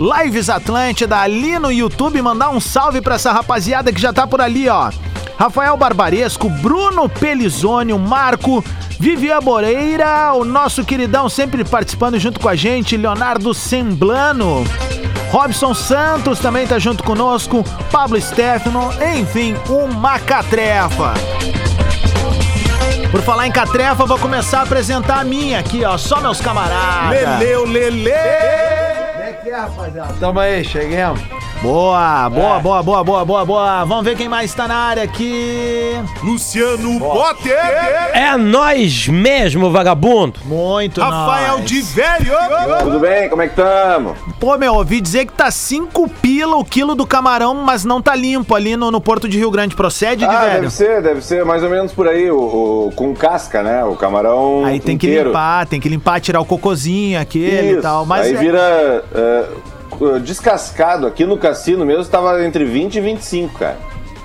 [0.00, 2.22] Lives Atlântida ali no YouTube.
[2.22, 4.90] Mandar um salve pra essa rapaziada que já tá por ali, ó.
[5.38, 8.64] Rafael Barbaresco, Bruno Pelizone, o Marco,
[9.02, 14.62] Vivian Moreira, o nosso queridão sempre participando junto com a gente, Leonardo Semblano.
[15.28, 21.14] Robson Santos também tá junto conosco, Pablo Stefano, enfim, uma catrefa.
[23.10, 27.40] Por falar em catrefa, vou começar a apresentar a minha aqui, ó, só meus camaradas.
[27.40, 28.12] Leleu, lele!
[28.12, 30.14] Como é que é, rapaziada?
[30.20, 31.20] Tamo aí, cheguemos.
[31.62, 33.84] Boa, boa, boa, boa, boa, boa, boa.
[33.84, 35.92] Vamos ver quem mais tá na área aqui.
[36.20, 37.56] Luciano Potter!
[38.12, 40.40] É nós mesmo, vagabundo.
[40.44, 41.64] Muito Rafael nóis.
[41.70, 42.32] de Velho!
[42.82, 43.28] Tudo bem?
[43.30, 44.16] Como é que tamo?
[44.40, 48.16] Pô, meu, ouvi dizer que tá 5 pila o quilo do camarão, mas não tá
[48.16, 49.76] limpo ali no, no Porto de Rio Grande.
[49.76, 50.52] Procede, de Ah, velho?
[50.62, 52.38] deve ser, deve ser mais ou menos por aí, o,
[52.88, 53.84] o- com casca, né?
[53.84, 55.28] O camarão Aí tem que inteiro.
[55.28, 57.78] limpar, tem que limpar, tirar o cocôzinho aquele Isso.
[57.78, 58.04] e tal.
[58.04, 59.44] Mas aí é- vira é,
[60.20, 61.06] descascado.
[61.06, 63.76] Aqui no cassino mesmo tava entre 20 e 25, cara.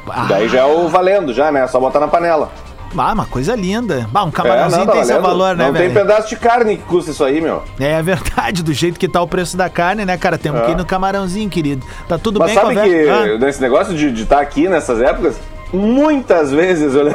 [0.10, 0.26] Ah.
[0.30, 1.64] Daí já é o valendo, já, né?
[1.64, 2.50] É só botar na panela.
[2.98, 4.08] Ah, uma coisa linda.
[4.12, 5.28] Bah, um É, camarãozinho não, tá tem seu valendo.
[5.40, 5.94] valor, né, Não tem velho?
[5.94, 7.62] pedaço de carne que custa isso aí, meu.
[7.80, 10.38] É verdade, do jeito que tá o preço da carne, né, cara?
[10.38, 10.66] Temos É.
[10.66, 11.86] que ir no camarãozinho, querido.
[12.08, 13.10] Tá tudo Mas bem sabe que?
[13.10, 13.38] Ah.
[13.38, 15.36] nesse negócio de estar aqui nessas épocas,
[15.74, 17.04] muitas vezes eu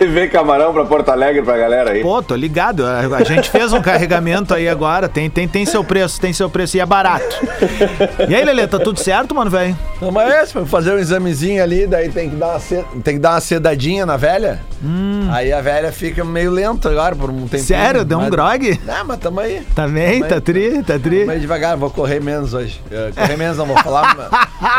[0.00, 2.02] levei camarão pra Porto Alegre pra galera aí.
[2.02, 2.84] Pô, tô ligado.
[2.84, 5.08] A, a gente fez um carregamento aí agora.
[5.08, 7.36] Tem, tem, tem seu preço, tem seu preço e é barato.
[8.28, 9.76] E aí, Lelê, tá tudo certo, mano, velho?
[10.00, 12.60] Tamo aí, pra fazer um examezinho ali, daí tem que dar uma,
[13.02, 14.60] tem que dar uma sedadinha na velha.
[15.32, 17.62] Aí a velha fica meio lenta agora por um tempinho.
[17.64, 18.04] Sério?
[18.04, 18.80] Deu um mas- grog?
[18.84, 19.62] Não, mas tamo aí.
[19.74, 20.22] Tá bem?
[20.22, 20.82] Tá tri?
[20.82, 21.28] Tá tri?
[21.28, 22.80] Aí devagar, vou correr menos hoje.
[23.14, 24.26] Correr menos não, vou falar, vou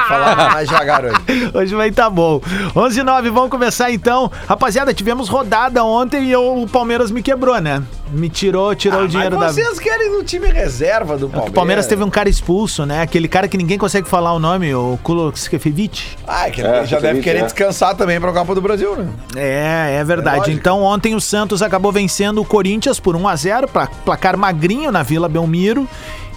[0.08, 1.16] falar mais devagar hoje.
[1.54, 2.40] Hoje vai tá bom.
[2.76, 4.32] 11 e 9, vamos começar então.
[4.48, 7.82] Rapaziada, tivemos rodada ontem e eu- o Palmeiras me quebrou, né?
[8.12, 9.64] Me tirou, tirou o dinheiro Ah, mas da.
[9.64, 11.50] vocês querem no time reserva do Palmeiras?
[11.50, 13.02] O Palmeiras teve um cara expulso, né?
[13.02, 16.16] Aquele cara que ninguém consegue falar o nome, o Kuloskefevic.
[16.28, 17.44] Ah, que É, já deve querer é.
[17.44, 19.08] descansar também pra Copa do Brasil, né?
[19.36, 20.38] É, é verdade.
[20.40, 20.58] lógico.
[20.58, 24.92] então ontem o Santos acabou vencendo o Corinthians por 1 a 0 para placar magrinho
[24.92, 25.88] na Vila Belmiro.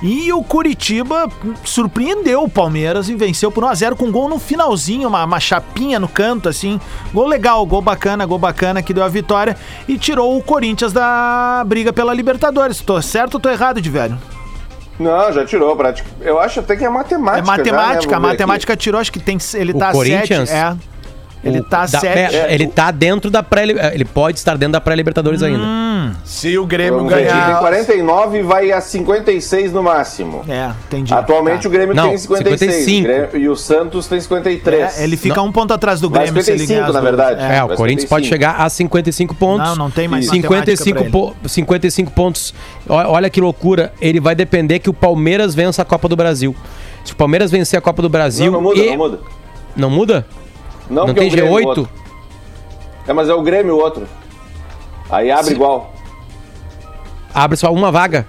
[0.03, 1.29] E o Curitiba
[1.63, 6.09] surpreendeu o Palmeiras e venceu por 1x0 com gol no finalzinho, uma, uma chapinha no
[6.09, 6.81] canto, assim.
[7.13, 9.57] Gol legal, gol bacana, gol bacana que deu a vitória
[9.87, 12.81] e tirou o Corinthians da briga pela Libertadores.
[12.81, 14.19] Tô certo ou tô errado, de velho?
[14.99, 16.09] Não, já tirou, prática.
[16.21, 17.39] Eu acho até que é matemática.
[17.39, 18.17] É matemática, já, né?
[18.17, 19.39] a matemática tirou, acho que tem.
[19.55, 19.97] Ele O tá a 7.
[19.97, 20.51] Corinthians?
[20.51, 20.77] É.
[21.43, 22.37] Ele tá da- 7.
[22.37, 23.63] é, Ele tá dentro da pré
[23.95, 25.65] Ele pode estar dentro da pré-Libertadores ainda.
[26.25, 26.67] Se o.
[26.67, 27.47] Grêmio Vamos ver, ganhar.
[27.53, 30.45] Tem 49 e vai a 56 no máximo.
[30.49, 31.13] É, entendi.
[31.13, 31.69] Atualmente Tá.
[31.69, 33.01] o Grêmio Não, tem 56 55.
[33.01, 34.99] o Grêmio- e o Santos tem 53.
[34.99, 35.47] É, ele fica Não.
[35.47, 37.41] um ponto atrás do Vai Grêmio se ele 55, ganhar as na verdade.
[37.43, 37.57] É.
[37.59, 38.09] É, o vai Corinthians 55.
[38.09, 39.69] pode chegar a 55 pontos.
[39.69, 41.11] Não, não tem mais 55, matemática
[41.43, 42.55] po 55 pontos.
[42.89, 43.93] Olha que loucura.
[44.01, 46.55] Ele vai depender que o Palmeiras vença a Copa do Brasil.
[47.05, 48.47] Se o Palmeiras vencer a Copa do Brasil.
[48.53, 49.19] Não, não muda, e- não muda.
[49.77, 50.27] Não muda?
[50.91, 51.67] Não, Não porque tem é o Grêmio o G8?
[51.67, 51.89] outro.
[53.07, 54.07] É, mas é o Grêmio o outro.
[55.11, 55.93] Aí abre Se- igual.
[57.35, 58.27] Abre só uma vaga.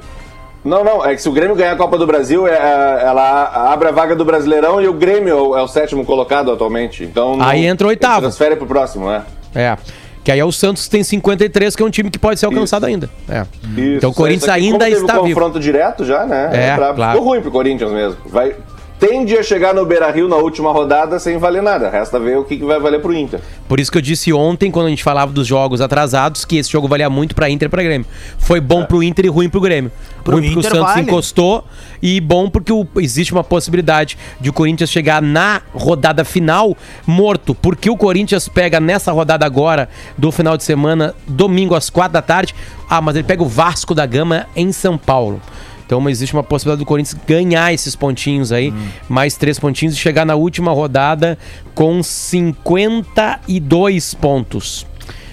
[0.64, 3.72] Não, não, é que se o Grêmio ganhar a Copa do Brasil, é, é, ela
[3.74, 7.04] abre a vaga do Brasileirão e o Grêmio é o, é sétimo colocado atualmente.
[7.04, 8.22] Então não- Aí entra o oitavo.
[8.22, 9.24] Transfere pro próximo, né?
[9.56, 9.76] É.
[10.24, 12.46] Que aí é o Santos que tem 53, que é um time que pode ser
[12.46, 13.10] alcançado ainda.
[13.28, 13.42] É.
[13.42, 15.40] Isso, então o Corinthians ainda está um vivo.
[15.40, 16.52] confronto direto já, né?
[16.54, 16.96] É, brabo.
[16.96, 17.12] claro.
[17.18, 18.18] Ficou ruim pro Corinthians mesmo.
[18.28, 18.56] Vai,
[19.02, 21.90] tende a chegar no Beira-Rio na última rodada sem valer nada.
[21.90, 23.40] Resta ver o que, que vai valer pro Inter.
[23.68, 26.72] Por isso que eu disse ontem, quando a gente falava dos jogos atrasados, que esse
[26.72, 28.06] jogo valia muito pra Inter e pra Grêmio.
[28.38, 29.92] Foi bom pro Inter e ruim pro Grêmio.
[30.24, 31.02] Pro ruim porque Inter o Santos vale.
[31.02, 31.64] encostou
[32.00, 36.78] e bom porque o- existe uma possibilidade de o Corinthians chegar na rodada final
[37.08, 37.56] morto.
[37.56, 42.22] Porque o Corinthians pega nessa rodada agora, do final de semana, domingo às quatro da
[42.22, 42.54] tarde.
[42.88, 45.42] Ah, mas ele pega o Vasco da Gama em São Paulo.
[45.92, 48.74] Então existe uma possibilidade do Corinthians ganhar esses pontinhos aí,
[49.10, 51.38] mais três pontinhos, e chegar na última rodada
[51.76, 54.88] com 52 pontos.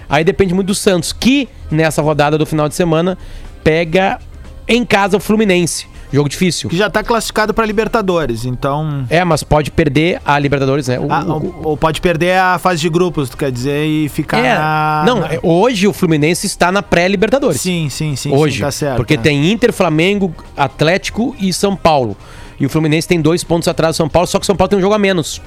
[0.08, 3.16] Aí depende muito do Santos, que nessa rodada do final de semana
[3.62, 4.18] pega
[4.66, 5.86] em casa o Fluminense.
[6.12, 6.70] Jogo difícil.
[6.70, 9.04] Que já tá classificado pra Libertadores, então.
[9.10, 10.98] É, mas pode perder a Libertadores, né?
[10.98, 14.08] O- Ah, o- ou, ou pode perder a fase de grupos, tu quer dizer, e
[14.08, 15.02] ficar é, na.
[15.06, 17.60] não, é, hoje o Fluminense está na pré-Libertadores.
[17.60, 18.32] Sim, sim, sim.
[18.32, 18.56] hoje.
[18.56, 18.96] sim, tá certo.
[18.96, 19.18] porque é.
[19.18, 22.16] tem Inter, Flamengo, Atlético e São Paulo.
[22.58, 24.68] E o Fluminense tem dois pontos atrás do São Paulo, só que o São Paulo
[24.70, 25.40] tem um jogo a menos.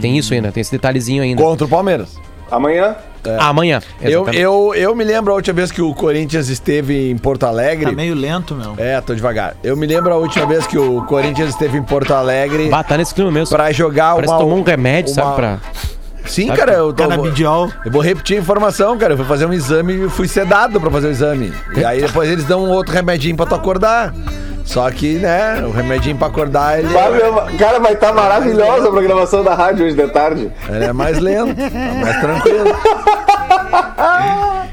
[0.00, 1.42] Tem isso ainda, tem esse detalhezinho ainda.
[1.42, 2.18] Contra o Palmeiras.
[2.52, 2.94] Amanhã,
[3.38, 3.80] Ah, amanhã.
[4.00, 7.86] Eu, eu, eu me lembro a última vez que o Corinthians esteve em Porto Alegre.
[7.86, 8.74] Tá meio lento, meu.
[8.76, 9.54] É, tô devagar.
[9.64, 12.96] Eu me lembro a última vez que o Corinthians esteve em Porto Alegre Bah, tá
[12.98, 13.56] nesse clima mesmo.
[13.56, 14.38] pra jogar Parece uma.
[14.38, 15.36] que tomou um remédio, uma- sabe?
[15.36, 15.58] Pra...
[16.26, 16.58] Sim, sabe?
[16.58, 17.08] cara, eu tô.
[17.08, 17.70] Canabidiol.
[17.84, 19.14] Eu vou repetir a informação, cara.
[19.14, 21.52] Eu fui fazer um exame e fui sedado pra fazer o exame.
[21.74, 24.12] E aí depois eles dão um outro remedinho pra tu acordar.
[24.64, 29.42] Só que, né, o remedinho pra acordar, ele, Fábio, cara, vai estar maravilhosa a programação
[29.42, 30.50] da rádio hoje de tarde.
[30.68, 32.74] ele é mais lento, é mais tranquilo.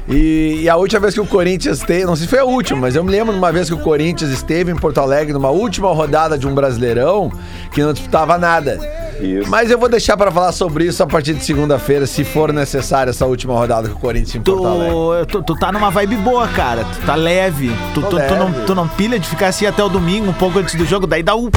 [0.08, 2.80] E, e a última vez que o Corinthians teve, não sei se foi a última,
[2.80, 5.50] mas eu me lembro de uma vez que o Corinthians esteve em Porto Alegre numa
[5.50, 7.30] última rodada de um Brasileirão
[7.72, 8.80] que não disputava nada.
[9.22, 9.50] Isso.
[9.50, 13.10] Mas eu vou deixar pra falar sobre isso a partir de segunda-feira, se for necessário
[13.10, 15.26] essa última rodada com o Corinthians em Porto Alegre.
[15.26, 16.84] Tu, tu, tu tá numa vibe boa, cara.
[16.84, 17.70] Tu tá leve.
[17.94, 18.64] Tu, tu, tu não, leve.
[18.66, 21.22] tu não pilha de ficar assim até o domingo, um pouco antes do jogo, daí
[21.22, 21.50] dá o.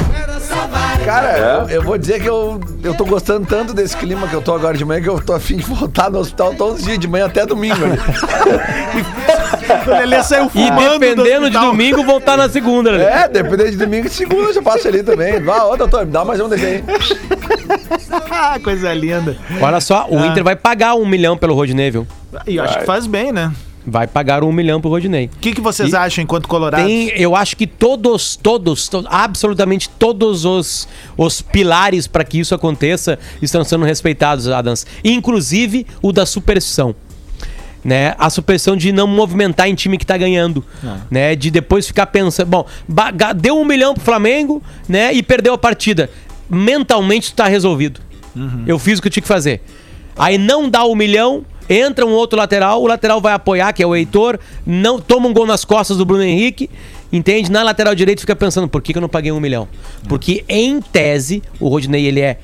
[1.04, 1.64] Cara, É?
[1.74, 4.54] eu, eu vou dizer que eu, eu tô gostando tanto desse clima que eu tô
[4.54, 7.06] agora de manhã que eu tô afim de voltar no hospital todos os dias, de
[7.06, 7.76] manhã até domingo.
[9.86, 10.92] O Lelê saiu E fumando.
[10.94, 13.22] do dependendo de domingo, voltar na segunda, né?
[13.24, 15.40] é, dependendo de domingo e segunda eu já passo ali também.
[15.42, 16.46] Vá, ô doutor, me dá mais um.
[16.46, 17.53] Ah,
[18.62, 19.36] coisa linda.
[19.60, 20.26] Olha só, o Ah.
[20.26, 22.06] Inter vai pagar um milhão pelo Rodinei, viu?
[22.46, 23.52] E eu acho que faz bem, né?
[23.86, 25.26] Vai pagar um milhão pro Rodinei.
[25.26, 26.86] O que, que vocês E acham enquanto colorados?
[26.86, 32.54] Tem, eu acho que todos, todos, to- absolutamente todos os, os pilares para que isso
[32.54, 34.86] aconteça estão sendo respeitados, Adams.
[35.04, 36.94] Inclusive o da superstição.
[37.84, 38.14] Né?
[38.18, 40.64] A superstição de não movimentar em time que tá ganhando.
[41.10, 41.36] Né?
[41.36, 42.46] De depois ficar pensando.
[42.48, 42.66] Bom,
[43.36, 45.12] deu um milhão pro Flamengo, né?
[45.12, 46.08] E perdeu a partida.
[46.48, 48.00] Mentalmente tu tá resolvido.
[48.66, 49.60] Eu fiz o que eu tinha que fazer.
[50.16, 53.86] Aí não dá um milhão, entra um outro lateral, o lateral vai apoiar, que é
[53.86, 56.68] o Heitor, não toma um gol nas costas do Bruno Henrique,
[57.12, 57.50] entende?
[57.50, 59.68] Na lateral direito fica pensando, por que, que eu não paguei um milhão?
[60.08, 62.38] Porque, em tese, o Rodinei, ele é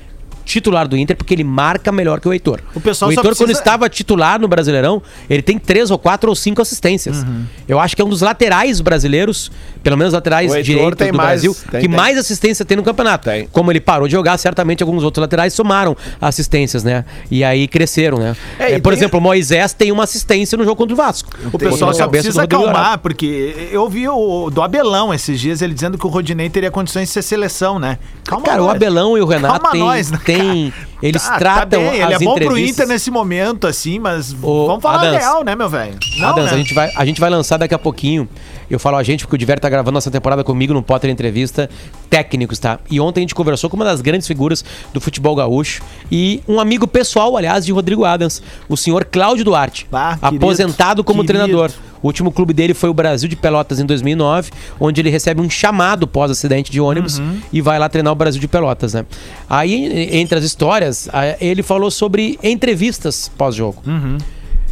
[0.45, 2.59] titular do Inter porque ele marca melhor que o Heitor.
[2.75, 6.29] O pessoal só Heitor, quando precisa- estava titular no Brasileirão, ele tem três ou quatro
[6.29, 7.23] ou cinco assistências.
[7.23, 7.45] Uhum.
[7.67, 9.51] Eu acho que é um dos laterais brasileiros,
[9.83, 10.55] pelo menos laterais O
[10.95, 11.95] tem do mais- Brasil, tem- que tem.
[11.97, 13.29] mais assistência tem no campeonato.
[13.29, 13.47] Tem.
[13.51, 17.05] Como ele parou de jogar, certamente alguns outros laterais somaram assistências, né?
[17.29, 18.35] E aí cresceram, né?
[18.59, 21.29] É, É, por tem- exemplo, o Moisés tem uma assistência no jogo contra o Vasco.
[21.51, 23.01] O pessoal só precisa acalmar, Dourado.
[23.01, 27.07] porque eu vi o do Abelão esses dias, ele dizendo que o Rodinei teria condições
[27.07, 27.97] de ser seleção, né?
[28.23, 28.75] Calma Cara, o nós.
[28.75, 31.95] Abelão e o Renato Calma têm, nós, né, têm- eles Tá, tá tratam bem, as
[31.95, 35.43] ele é bom pro entrevistas- Inter nesse momento, assim, mas Ô, vamos falar Adams, real,
[35.43, 35.97] né, meu velho?
[36.23, 36.51] Adams, né?
[36.53, 38.27] a, gente vai, a gente vai lançar daqui a pouquinho.
[38.71, 41.69] Eu falo a gente porque o Diver tá gravando essa temporada comigo no Potter Entrevista
[42.09, 42.79] Técnicos, tá?
[42.89, 44.63] E ontem a gente conversou com uma das grandes figuras
[44.93, 49.85] do futebol gaúcho e um amigo pessoal, aliás, de Rodrigo Adams, o senhor Cláudio Duarte,
[49.91, 51.43] Ah, querido, aposentado como querido.
[51.43, 51.71] treinador.
[52.01, 55.49] O último clube dele foi o Brasil de Pelotas em 2009, onde ele recebe um
[55.49, 57.39] chamado pós-acidente de ônibus Uhum.
[57.51, 59.05] e vai lá treinar o Brasil de Pelotas, né?
[59.49, 61.09] Aí, entre as histórias,
[61.41, 64.17] ele falou sobre entrevistas pós-jogo Uhum.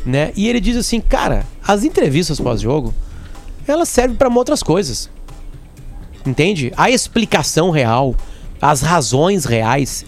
[0.06, 0.32] né?
[0.38, 2.94] E ele diz assim, cara, as entrevistas pós-jogo,
[3.72, 5.10] elas servem para outras coisas.
[6.26, 6.72] Entende?
[6.78, 8.16] A explicação real,
[8.62, 10.06] as razões reais,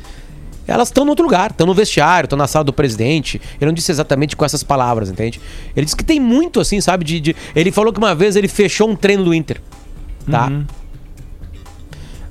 [0.68, 3.42] elas estão no outro lugar, estão no vestiário, estão na sala do presidente.
[3.60, 5.40] Ele não disse exatamente com essas palavras, entende?
[5.76, 7.04] Ele disse que tem muito assim, sabe?
[7.04, 9.62] De, de- Ele falou que uma vez ele fechou um treino do Inter,
[10.30, 10.52] tá?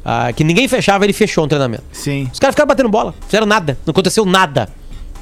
[0.04, 1.84] Ah, que ninguém fechava, ele fechou um treinamento.
[1.92, 2.28] Sim.
[2.32, 4.68] Os caras ficaram batendo bola, fizeram nada, não aconteceu nada.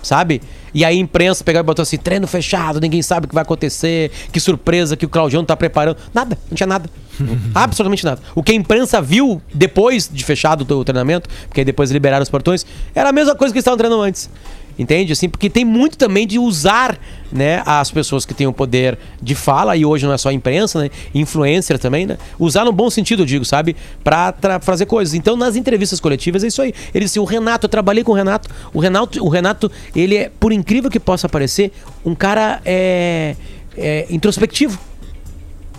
[0.02, 0.40] Sabe?
[0.74, 3.42] E aí a imprensa pegou e botou assim, treino fechado, ninguém sabe o que vai
[3.42, 5.96] acontecer, que surpresa que o Claudião tá preparando.
[6.12, 6.88] Nada, não tinha nada.
[7.54, 8.20] Absolutamente nada.
[8.34, 12.30] O que a imprensa viu depois de fechado o treinamento, porque aí depois liberaram os
[12.30, 14.30] portões, era a mesma coisa que eles estavam treinando antes.
[14.78, 15.12] Entende?
[15.12, 16.96] Assim, porque tem muito também de usar,
[17.32, 20.82] né, as pessoas que têm o poder de fala, e hoje não é só imprensa,
[20.82, 25.14] né, influencer também, né, usar no bom sentido, eu digo, sabe, pra fazer coisas.
[25.14, 26.72] Então, nas entrevistas coletivas é isso aí.
[26.94, 30.30] Ele disse, o Renato, eu trabalhei com o Renato, o Renato, o Renato, ele é,
[30.38, 31.72] por incrível que possa parecer,
[32.04, 33.34] um cara é,
[33.76, 34.78] é, introspectivo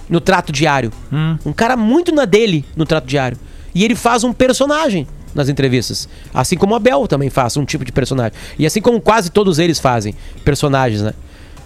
[0.10, 0.92] no trato diário.
[1.46, 3.38] Um cara muito na dele no trato diário.
[3.76, 6.08] E ele faz um personagem nas entrevistas.
[6.34, 8.34] Assim como o Abel também faz um tipo de personagem.
[8.58, 11.14] E assim como quase todos eles fazem personagens, né?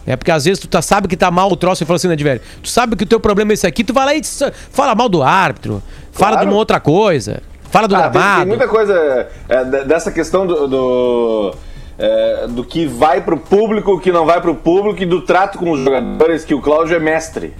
[0.05, 2.09] É porque às vezes tu tá, sabe que tá mal o troço e fala assim,
[2.09, 2.41] né, de velho?
[2.61, 4.21] Tu sabe que o teu problema é esse aqui, tu vai lá e
[4.69, 6.47] fala mal do árbitro, fala Claro.
[6.47, 7.41] de uma outra coisa,
[7.71, 8.39] fala do Ah, tem, gramado.
[8.41, 10.67] tem muita coisa é, de- dessa questão do.
[10.67, 11.55] do...
[11.97, 15.57] é, do que vai pro público, o que não vai pro público e do trato
[15.57, 17.53] com os jogadores, que o Cláudio é mestre.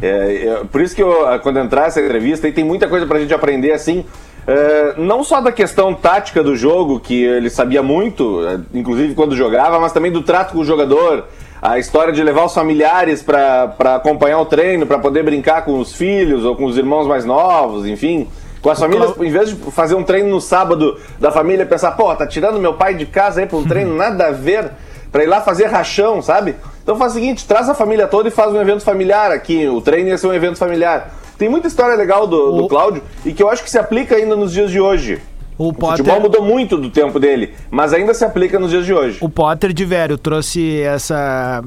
[0.00, 3.18] É, é, por isso que eu, quando entrar essa entrevista, aí tem muita coisa pra
[3.20, 4.04] gente aprender assim.
[4.46, 9.36] É, não só da questão tática do jogo, que ele sabia muito, é, inclusive quando
[9.36, 11.26] jogava, mas também do trato com o jogador,
[11.60, 15.94] a história de levar os familiares pra acompanhar o treino, pra poder brincar com os
[15.94, 18.28] filhos ou com os irmãos mais novos, enfim.
[18.62, 22.14] Com as famílias, em vez de fazer um treino no sábado da família, pensar, pô,
[22.14, 24.70] tá tirando meu pai de casa aí pra um treino nada a ver,
[25.10, 26.56] pra ir lá fazer rachão, sabe?
[26.82, 29.66] Então faz o seguinte, traz a família toda e faz um evento familiar aqui.
[29.68, 31.19] O treino ia ser um evento familiar.
[31.40, 34.14] Tem muita história legal do, do O- Cláudio e que eu acho que se aplica
[34.14, 35.22] ainda nos dias de hoje.
[35.60, 38.86] O O Potter, futebol mudou muito do tempo dele, mas ainda se aplica nos dias
[38.86, 39.18] de hoje.
[39.20, 41.62] o Potter de velho trouxe essa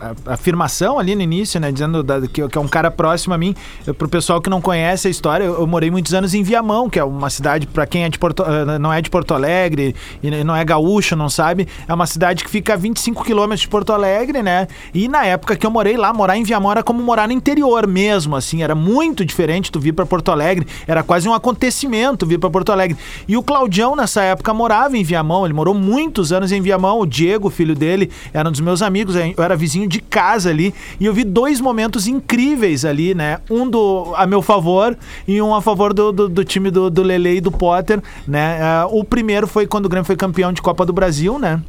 [0.00, 1.70] a- afirmação ali no início, né?
[1.70, 3.54] Dizendo da- que, que é um cara próximo a mim.
[3.86, 6.88] Eu, pro pessoal que não conhece a história, eu, eu morei muitos anos em Viamão,
[6.88, 9.94] que é uma cidade, para quem é de Porto, eh, não é de Porto Alegre
[10.22, 13.68] e não é gaúcho, não sabe, é uma cidade que fica a 25 quilômetros de
[13.68, 14.66] Porto Alegre, né?
[14.94, 17.86] E na época que eu morei lá, morar em Viamão era como morar no interior
[17.86, 22.38] mesmo, assim, era muito diferente tu vir para Porto Alegre, era quase um acontecimento vir
[22.38, 22.96] para Porto Alegre.
[23.28, 27.06] E o Claudião nessa época morava em Viamão, ele morou muitos anos em Viamão, o
[27.06, 31.06] Diego, filho dele, era um dos meus amigos, eu era vizinho de casa ali, e
[31.06, 33.38] eu vi dois momentos incríveis ali, né?
[33.50, 37.02] Um do a meu favor e um a favor do, do, do time do, do
[37.02, 38.60] Lele e do Potter, né?
[38.62, 41.60] Ah, o primeiro foi quando o Grêmio foi campeão de Copa do Brasil, né?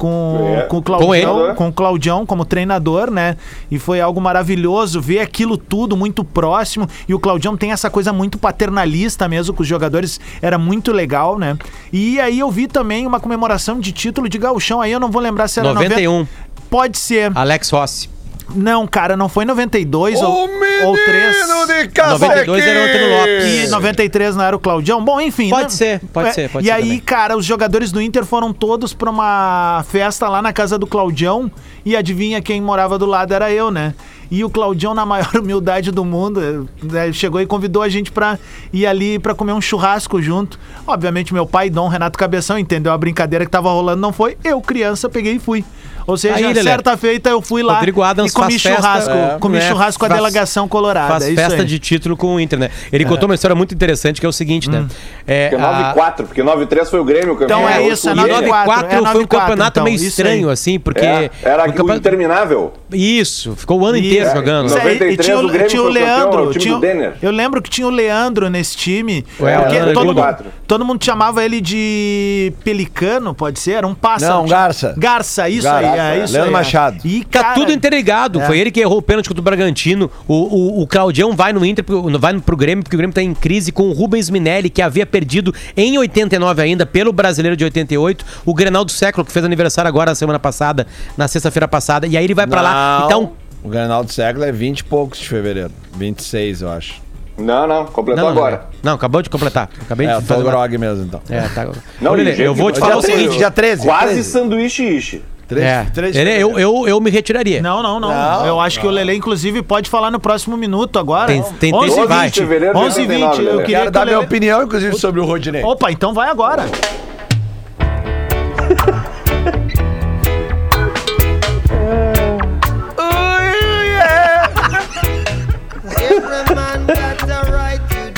[0.00, 0.62] Com, É.
[0.62, 1.54] com o Com Claudião, ele.
[1.54, 3.36] com o Claudião como treinador, né?
[3.70, 6.88] E foi algo maravilhoso ver aquilo tudo muito próximo.
[7.06, 11.38] E o Claudião tem essa coisa muito paternalista mesmo com os jogadores, era muito legal,
[11.38, 11.58] né?
[11.92, 15.20] E aí eu vi também uma comemoração de título de gauchão, aí eu não vou
[15.20, 16.10] lembrar se era 91.
[16.20, 16.30] 90.
[16.70, 17.30] Pode ser.
[17.34, 18.08] Alex Rossi.
[18.54, 20.48] Não, cara, não foi 92 ou,
[20.84, 21.36] ou 3.
[21.36, 23.44] de 92 era o Antônio Lopes.
[23.64, 25.04] E 93 não era o Claudião?
[25.04, 25.50] Bom, enfim.
[25.50, 25.68] Pode né?
[25.70, 27.00] ser, pode É, ser, pode E ser aí, também.
[27.00, 31.50] cara, os jogadores do Inter foram todos pra uma festa lá na casa do Claudião
[31.84, 33.94] e adivinha quem morava do lado era eu, né?
[34.30, 38.38] E o Claudião, na maior humildade do mundo, né, chegou e convidou a gente pra
[38.72, 40.56] ir ali pra comer um churrasco junto.
[40.86, 44.36] Obviamente, meu pai, Dom Renato Cabeção, entendeu a brincadeira que tava rolando, não foi.
[44.44, 45.64] Eu, criança, peguei e fui.
[46.06, 46.62] Ou seja, Aí, Lelé.
[46.62, 49.10] certa feita eu fui lá Rodrigo Adams e comi faz festa, churrasco.
[49.10, 51.08] é, comi né, churrasco com a faz- delegação colorada.
[51.08, 51.64] Faz é isso festa aí.
[51.66, 52.70] de título com o Inter, né?
[52.92, 54.86] Ele contou uma história muito interessante que é o seguinte, né?
[55.26, 57.60] É, Porque a- 9-4, porque 9-3 foi o Grêmio campeão.
[57.60, 58.42] Então é isso, é foi o Grêmio.
[58.52, 58.66] 9-4.
[58.66, 60.52] 94 é foi um 94, campeonato então, meio isso estranho, aí.
[60.52, 61.04] assim, porque.
[61.06, 62.72] É, era um campeonato- interminável.
[62.92, 64.34] Isso, ficou o ano inteiro Isso.
[64.36, 64.66] jogando.
[64.66, 66.42] Isso aí, 93 e tinha, o o- Grêmio tinha o Leandro.
[66.42, 67.12] o time tinha, do Denner.
[67.22, 69.24] eu lembro que tinha o Leandro nesse time.
[69.36, 70.46] Porque todo, mundo, 94.
[70.66, 73.72] todo mundo chamava ele de Pelicano, pode ser?
[73.72, 74.34] Era um pássaro.
[74.42, 74.94] Não, Garça.
[74.96, 75.84] Garça, isso aí.
[76.00, 76.24] É, é.
[76.24, 76.58] isso Leandro aí, é.
[76.58, 76.98] Machado.
[77.04, 78.40] E, Tá cara, tudo interligado.
[78.40, 78.46] é.
[78.46, 80.10] Foi ele que errou o pênalti contra o Bragantino.
[80.26, 83.22] O, o, o Claudião vai no Inter, pro- vai pro Grêmio, porque o Grêmio tá
[83.22, 87.64] em crise com o Rubens Minelli, que havia perdido em 89 ainda, pelo brasileiro de
[87.64, 92.06] 88, o Grenal do século, que fez aniversário agora na semana passada, na sexta-feira passada.
[92.06, 92.98] E aí ele vai pra lá.
[93.00, 93.32] Não, Então.
[93.62, 95.70] O Granal do século é 20 e poucos de fevereiro.
[95.94, 96.94] 26, eu acho.
[97.36, 98.66] Não, não, completou Não, não, agora.
[98.82, 99.68] não, acabou de completar.
[99.82, 100.42] Acabei É, de tô fazer.
[100.42, 101.20] uma- grog mesmo, então.
[101.28, 101.66] É, tá.
[102.00, 103.38] Não, gente, eu vou te falar o 13, seguinte.
[103.38, 103.82] Dia 13.
[103.86, 104.24] Quase 13.
[104.30, 105.22] sanduíche ishi.
[105.50, 106.60] Três- É, três ele- eu, fevereiro.
[106.80, 107.60] eu, eu me retiraria.
[107.60, 110.96] Não, não, não, Não, Eu acho que o Lele, inclusive, pode falar no próximo minuto
[110.98, 111.26] agora.
[111.26, 112.26] Tem- tem- tem- 11 vai.
[112.28, 113.58] 20 Fevereiro de 11 20 89, Eu Lelê.
[113.62, 114.26] queria Quero que dar o minha Lelê...
[114.26, 115.62] opinião, inclusive, sobre o Rodinei.
[115.64, 116.66] Opa, então vai agora.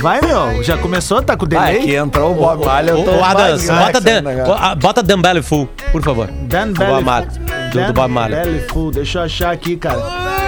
[0.03, 0.61] Vai, meu.
[0.65, 1.23] Já começou?
[1.23, 1.81] Tá com Ah, delay?
[1.83, 4.23] que entrou o Bob Marley, eu tô ô, Adams, bota, Dan,
[4.81, 6.27] bota Dan Belly Full, por favor.
[6.27, 7.05] Dan Belly.
[7.05, 7.29] Marley.
[7.71, 8.41] Do, Dan do Bob Marley.
[8.43, 8.91] Belly Full.
[8.91, 10.01] Deixa eu achar aqui, cara.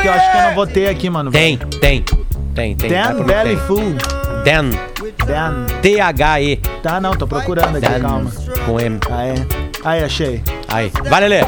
[0.03, 1.31] Que eu acho que eu não vou ter aqui, mano.
[1.31, 2.05] Tem, tem.
[2.53, 2.91] Tem, tem.
[2.91, 3.57] Dan Belly.
[3.69, 3.95] Full.
[4.45, 4.71] Dan.
[5.25, 5.67] Dan.
[5.81, 6.57] T-H-E.
[6.83, 8.01] Tá, não, tô procurando aqui, Dan.
[8.01, 8.33] calma.
[8.67, 8.99] Com M.
[9.09, 9.35] Ah, é.
[9.85, 10.43] Aí, achei.
[10.67, 11.41] Aí, vai, Lelê.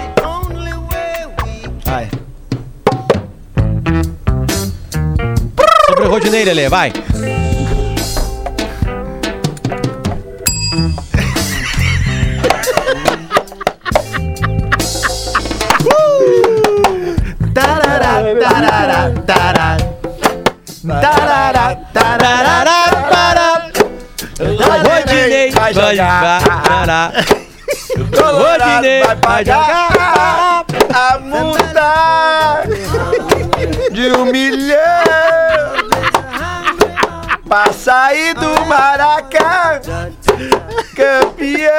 [1.85, 2.09] Vai.
[5.89, 6.93] Sobre o Rodinei, Lelê, vai.
[25.97, 27.13] Vai jogar.
[28.23, 30.65] Rodinei vai pagar.
[30.95, 32.63] a multa
[33.91, 34.77] de um milhão
[37.49, 39.81] pra sair do Maraca
[40.95, 41.73] campeão.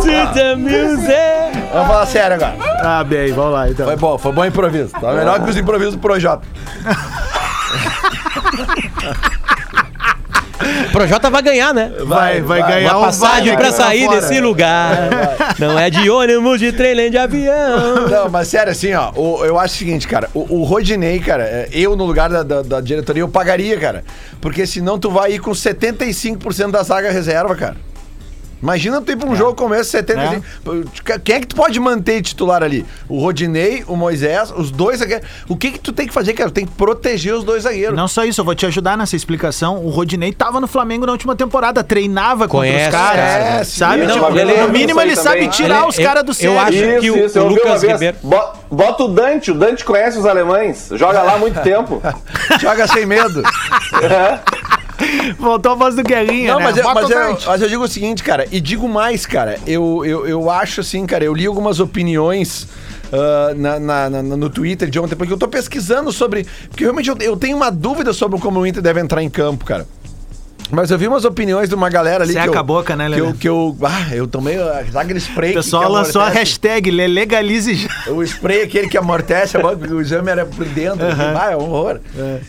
[0.00, 1.52] To the music.
[1.72, 2.56] Vamos falar sério agora.
[2.82, 3.86] Ah, bem, vamos lá então.
[3.86, 4.90] Foi bom, foi bom improviso.
[4.92, 6.46] Tá melhor que os improvisos do Projota.
[10.88, 11.90] O Projota vai ganhar, né?
[12.04, 14.20] Vai, vai, vai, ganhar Uma um passagem aqui sair fora.
[14.20, 14.96] desse lugar.
[15.58, 18.08] Não é de ônibus, de trem, nem de avião.
[18.08, 21.44] Não, mas sério, assim, ó, o- eu acho o seguinte, cara, o, o Rodinei, cara,
[21.44, 24.04] é, eu no lugar da, da- da diretoria, eu pagaria, cara.
[24.40, 27.76] Porque senão tu vai ir com 75% da zaga reserva, cara.
[28.62, 31.20] Imagina tu ir pra um jogo como esse, 75%.
[31.24, 32.84] Quem é que tu pode manter titular ali?
[33.08, 35.26] O Rodinei, o Moisés, os dois zagueiros.
[35.48, 36.50] O que que tu tem que fazer, cara?
[36.50, 37.96] Tem que proteger os dois zagueiros.
[37.96, 39.78] Não só isso, eu vou te ajudar nessa explicação.
[39.84, 43.24] O Rodinei tava no Flamengo na última temporada, treinava Conhece, contra os caras.
[43.24, 44.06] é, sabe?
[44.06, 45.48] Tipo, não, ele, ele- no mínimo ele sabe também.
[45.50, 46.58] tirar Ele- os eu- caras do eu sério.
[46.60, 47.82] acho Isso, que o- isso, o eu Lucas.
[47.82, 52.00] Ribeiro- Bo- Bota o Dante, o Dante conhece os alemães, joga lá há muito tempo.
[52.60, 53.42] Joga sem medo.
[55.38, 56.64] Voltou a voz do Guerrinha, Não, né?
[56.66, 60.04] mas, eu, mas, eu, mas eu digo o seguinte, cara, e digo mais, cara, eu,
[60.04, 62.68] eu, eu acho assim, cara, eu li algumas opiniões
[63.12, 66.46] ah, na, na- na- no Twitter de ontem, porque eu tô pesquisando sobre.
[66.68, 69.64] Porque realmente eu, eu tenho uma dúvida sobre como o Inter deve entrar em campo,
[69.64, 69.86] cara.
[70.70, 72.32] Mas eu vi umas opiniões de uma galera ali.
[72.32, 73.76] Seca que eu, a boca, né, que eu, que eu.
[73.82, 74.56] Ah, eu tomei
[74.94, 75.50] aquele spray.
[75.50, 76.38] O pessoal que lançou a amortece?
[76.52, 77.88] hashtag Le- legalize já.
[78.12, 81.00] O spray aquele que amortece, a boca, o exame era por dentro.
[81.06, 81.98] Ah, é um horror.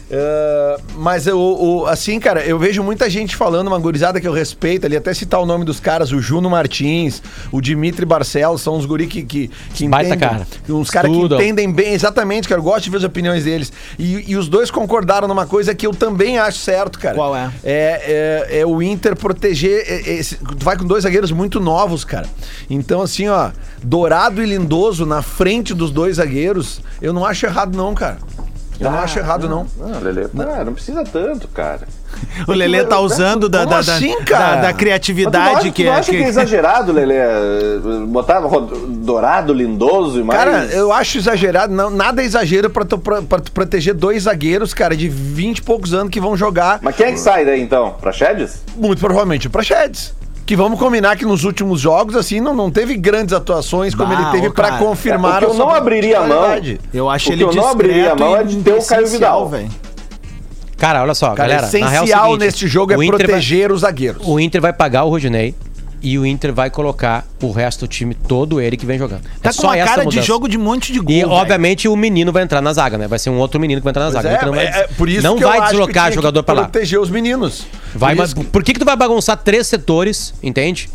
[0.10, 4.34] É, mas eu, o- assim, cara, eu vejo muita gente falando, uma gurizada que eu
[4.34, 8.76] respeito ali, até citar o nome dos caras, o Juno Martins, o Dimitri Barcelos, são
[8.76, 10.30] uns guri que, que, que Baita entendem.
[10.30, 10.48] cara.
[10.70, 12.60] Uns caras que entendem bem, exatamente, cara.
[12.60, 13.72] Eu gosto de ver as opiniões deles.
[13.98, 17.16] E, e os dois concordaram numa coisa que eu também acho certo, cara.
[17.16, 17.50] Qual é?
[17.64, 19.84] É, é, é o Inter proteger.
[19.88, 22.28] é- esse- tu vai com dois zagueiros muito novos, cara.
[22.70, 23.52] Então, assim, ó,
[23.84, 28.18] Dourado e Lindoso na frente dos dois zagueiros, eu não acho errado, não, cara.
[28.80, 29.68] Eu não Ah, acho errado, não.
[29.78, 31.88] Não, Lelê, pá, não precisa tanto, cara.
[32.48, 35.92] O Lelê tá usando da, Como da, da- assim, da- da criatividade acha, que é.
[35.92, 36.18] acha que...
[36.18, 37.16] que- é exagerado, Lelê?
[38.08, 38.42] Botar
[38.88, 40.40] dourado, lindoso e mais...
[40.40, 44.24] Cara, eu acho exagerado, não, nada é exagero pra tu, pra, pra tu proteger dois
[44.24, 47.46] zagueiros, cara, de 20 e poucos anos que vão jogar, Mas quem é que sai
[47.46, 47.96] daí, então?
[48.02, 48.64] Pra Chedes?
[48.76, 50.14] muito provavelmente, pra Sheds.
[50.46, 54.22] Que vamos combinar que nos últimos jogos, assim, não, não teve grandes atuações como Bah,
[54.22, 54.78] ele teve cara.
[54.78, 56.44] confirmar É, o que eu não abriria a mão.
[56.94, 59.08] Eu acho O ele que eu não abriria a mão é de ter o Caio
[59.08, 59.48] Vidal.
[59.48, 59.70] velho.
[60.82, 61.62] Cara, olha só, Cara, galera.
[61.62, 64.22] na real é o essencial seguinte, neste jogo é Inter vai- proteger os zagueiros.
[64.26, 65.54] O Inter vai pagar o Rodinei
[66.02, 69.22] e o Inter vai colocar o resto do time todo ele que vem jogando.
[69.44, 70.24] Tá é com só uma cara de mudança.
[70.26, 71.12] jogo de monte de gol.
[71.12, 71.30] E, velho.
[71.30, 73.08] obviamente, o menino vai entrar na zaga, né?
[73.08, 74.34] Vai ser um outro menino que vai entrar na Pois zaga.
[74.34, 76.62] O Inter não vai, é, é por isso não vai deslocar jogador pra lá.
[76.64, 77.68] proteger os meninos.
[77.94, 80.90] Vai, Por mas que- por que, que tu vai bagunçar três setores, entende?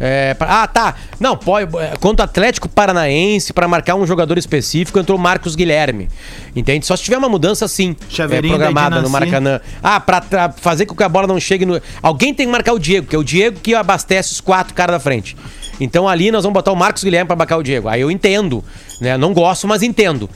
[0.00, 0.94] É, pra- ah, tá.
[1.20, 1.76] Não, pode.
[1.78, 6.08] é, Contra o Atlético Paranaense, pra marcar um jogador específico, entrou o Marcos Guilherme.
[6.56, 6.84] Entende?
[6.86, 7.94] Só se tiver uma mudança assim,
[8.36, 9.10] é, programada no.
[9.10, 9.60] Maracanã.
[9.82, 10.20] Ah, pra,
[10.56, 11.80] fazer com que a bola não chegue no.
[12.02, 14.94] Alguém tem que marcar o Diego, que é o Diego que abastece os quatro caras
[14.96, 15.36] da frente.
[15.80, 17.88] Então ali nós vamos botar o Marcos Guilherme pra marcar o Diego.
[17.88, 18.62] Aí eu entendo,
[19.00, 19.16] né?
[19.16, 20.28] Não gosto, mas entendo.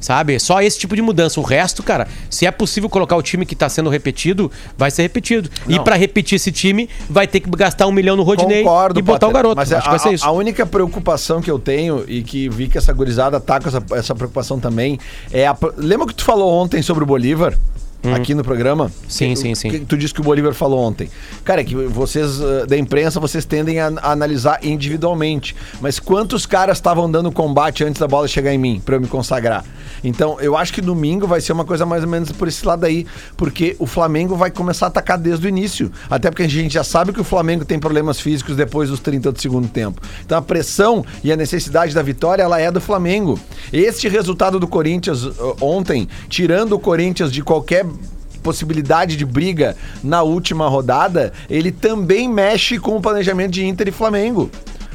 [0.00, 0.38] Sabe?
[0.38, 1.40] Só esse tipo de mudança.
[1.40, 5.02] O resto, cara, se é possível colocar o time que tá sendo repetido, vai ser
[5.02, 5.50] repetido.
[5.68, 9.02] E pra repetir esse time, vai ter que gastar um milhão no Rodinei Concordo, e
[9.02, 9.56] botar Potter, o garoto.
[9.56, 10.24] Mas Acho que vai ser a, isso.
[10.24, 13.82] a única preocupação que eu tenho e que vi que essa gurizada tá com essa,
[13.92, 14.98] essa preocupação também
[15.32, 15.56] é a.
[15.76, 17.56] Lembra que tu falou ontem sobre o Bolívar?
[18.14, 18.86] Aqui no programa?
[18.86, 18.90] Hum.
[19.08, 19.70] Sim, Que- sim, sim.
[19.70, 21.10] Que tu disse que o Bolívar falou ontem.
[21.44, 25.54] Cara, é que vocês eh, da imprensa, vocês tendem a, a analisar individualmente.
[25.80, 29.08] Mas quantos caras estavam dando combate antes da bola chegar em mim, pra eu me
[29.08, 29.64] consagrar?
[30.04, 32.84] Então, eu acho que domingo vai ser uma coisa mais ou menos por esse lado
[32.86, 33.04] aí.
[33.36, 35.90] Porque o Flamengo vai começar a atacar desde o início.
[36.08, 39.32] Até porque a gente já sabe que o Flamengo tem problemas físicos depois dos 30
[39.32, 40.00] do segundo tempo.
[40.24, 43.38] Então, a pressão e a necessidade da vitória, ela é do Flamengo.
[43.72, 47.87] Este resultado do Corinthians uh, ontem, tirando o Corinthians de qualquer
[48.48, 53.92] possibilidade de briga na última rodada, ele também mexe com o planejamento de Inter e
[53.92, 54.50] Flamengo.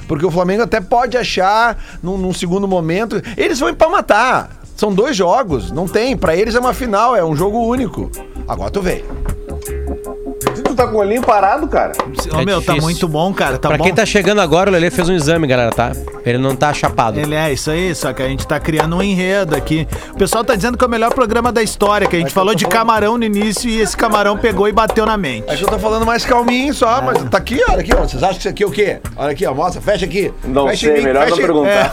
[0.08, 4.63] Porque o Flamengo até pode achar, num, num segundo momento, eles vão ir pra matar.
[4.76, 6.18] São dois jogos, não tem.
[6.18, 8.10] Pra eles é uma final, é um jogo único.
[8.48, 9.04] Agora tu vem.
[10.73, 11.91] Tu tá com o olhinho parado, cara.
[12.33, 12.81] Ô, É meu, tá difícil.
[12.81, 13.57] muito bom, cara.
[13.57, 13.83] Tá pra bom.
[13.83, 15.91] quem tá chegando agora, o Lelê fez um exame, galera, tá?
[16.25, 17.19] Ele não tá chapado.
[17.19, 19.88] Ele é isso aí, só que a gente tá criando um enredo aqui.
[20.12, 22.55] O pessoal tá dizendo que é o melhor programa da história, que a gente falou
[22.55, 25.45] de camarão no início e esse camarão pegou e bateu na mente.
[25.49, 28.01] É que eu tô falando mais calminho só, mas tá aqui, olha aqui, ó.
[28.01, 28.99] Vocês acham que isso aqui é o quê?
[29.15, 29.53] Olha aqui, ó.
[29.53, 30.33] Mostra, fecha aqui.
[30.45, 31.89] Não fecha sei, melhor não perguntar.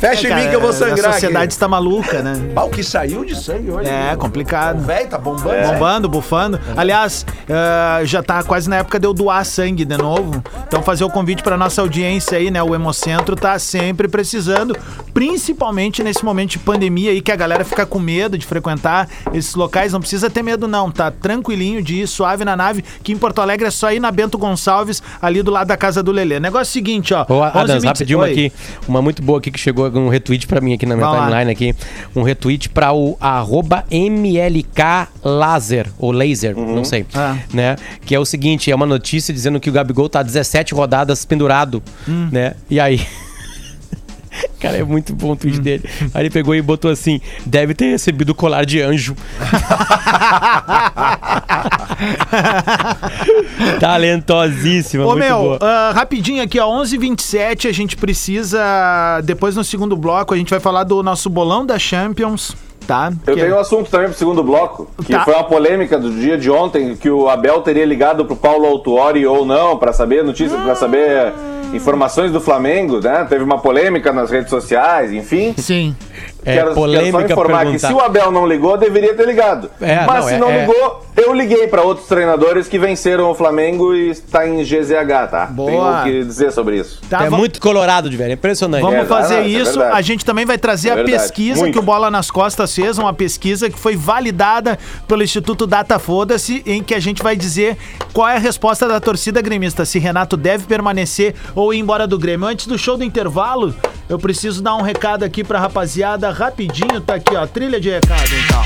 [0.00, 1.52] Fecha em mim que eu vou sangrar A sociedade aqui.
[1.54, 2.32] está maluca, né?
[2.56, 3.88] O que saiu de sangue hoje.
[3.88, 4.80] É, O complicado.
[4.84, 5.50] velho tá bombando.
[5.54, 5.72] É.
[5.72, 6.60] Bombando, bufando.
[6.76, 10.42] Aliás, eh, já tá quase na época de eu doar sangue de novo.
[10.66, 12.62] Então fazer o convite pra nossa audiência aí, né?
[12.62, 14.76] O Hemocentro tá sempre precisando,
[15.12, 19.54] principalmente nesse momento de pandemia aí que a galera fica com medo de frequentar esses
[19.54, 19.92] locais.
[19.92, 23.40] Não precisa ter medo não, tá tranquilinho de ir suave na nave, que em Porto
[23.40, 26.40] Alegre é só ir na Bento Gonçalves, ali do lado da casa do Lelê.
[26.40, 27.26] Negócio seguinte, ó.
[27.28, 28.52] Ô, Adams, 11h20 rapidinho uma aqui.
[28.88, 31.26] Uma muito boa aqui que chegou um retweet pra mim aqui na minha Vai lá.
[31.26, 31.74] timeline aqui.
[32.14, 37.06] Um retweet pra o arroba MLK Laser, ou Laser, não sei.
[37.14, 37.36] Ah.
[37.52, 37.76] Né?
[38.10, 41.80] Que é o seguinte, é uma notícia dizendo que o Gabigol tá 17 rodadas pendurado,
[42.08, 42.28] Hum.
[42.32, 42.54] né?
[42.68, 43.06] E aí...
[44.58, 45.62] Cara, é muito bom o tweet Hum.
[45.62, 45.84] dele.
[46.12, 49.14] Aí ele pegou e botou assim: deve ter recebido o colar de anjo.
[53.78, 60.34] Talentosíssima, Ô meu, ah, rapidinho aqui, ó, 11h27, a gente precisa, depois no segundo bloco,
[60.34, 62.54] a gente vai falar do nosso bolão da Champions,
[62.90, 63.12] tá?
[63.26, 65.24] Eu Que- tenho um assunto também pro segundo bloco, que Tá.
[65.24, 69.24] foi uma polêmica do dia de ontem, que o Abel teria ligado pro Paulo Autuori
[69.26, 71.32] ou não, pra saber notícia, pra saber
[71.72, 73.26] informações do Flamengo, né?
[73.28, 75.54] Teve uma polêmica nas redes sociais, enfim.
[75.56, 75.94] Sim.
[76.42, 77.88] É quero, quero polêmica só informar que perguntar.
[77.88, 79.70] se o Abel não ligou, deveria ter ligado.
[79.80, 83.30] É, Mas não, se é- não é- ligou, eu liguei pra outros treinadores que venceram
[83.30, 85.46] o Flamengo e está em GZH, tá?
[85.46, 85.70] Boa.
[85.70, 86.98] Tenho o que dizer sobre isso.
[87.10, 88.80] Tá, é vamos- muito colorado de velho, é impressionante.
[88.80, 91.74] Vamos É, fazer não, isso é a gente também vai trazer É a pesquisa Muito.
[91.74, 96.62] que o Bola nas Costas fez, uma pesquisa que foi validada pelo Instituto Data Foda-se,
[96.64, 97.76] em que a gente vai dizer
[98.14, 102.18] qual é a resposta da torcida gremista, se Renato deve permanecer ou ir embora do
[102.18, 102.46] Grêmio.
[102.46, 103.74] Antes do show do intervalo,
[104.08, 108.30] eu preciso dar um recado aqui pra rapaziada, rapidinho, tá aqui, ó, trilha de recado,
[108.44, 108.62] então.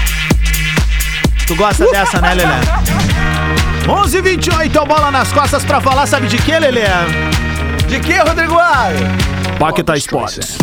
[1.47, 2.61] Tu gosta dessa, né, Lelé?
[3.87, 6.89] 11h28, é o Bola nas Costas pra falar, sabe de quê, Lelé?
[7.87, 8.93] De que, Rodrigo Ar?
[9.59, 10.57] Paquetá Esportes.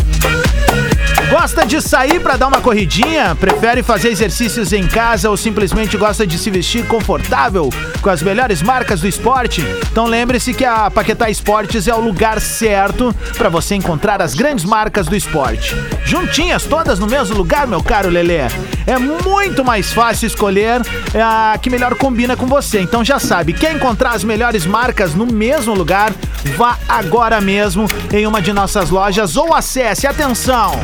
[1.32, 3.34] Gosta de sair pra dar uma corridinha?
[3.34, 7.70] Prefere fazer exercícios em casa ou simplesmente gosta de se vestir confortável
[8.02, 9.64] com as melhores marcas do esporte?
[9.90, 14.66] Então lembre-se que a Paquetá Esportes é o lugar certo pra você encontrar as grandes
[14.66, 15.74] marcas do esporte.
[16.04, 18.40] Juntinhas, todas no mesmo lugar, meu caro Lelê.
[18.86, 20.82] É muito mais fácil escolher
[21.14, 22.78] a que melhor combina com você.
[22.82, 26.12] Então já sabe, quer encontrar as melhores marcas no mesmo lugar?
[26.58, 30.78] Vá agora mesmo em uma de nossas lojas ou acesse, atenção,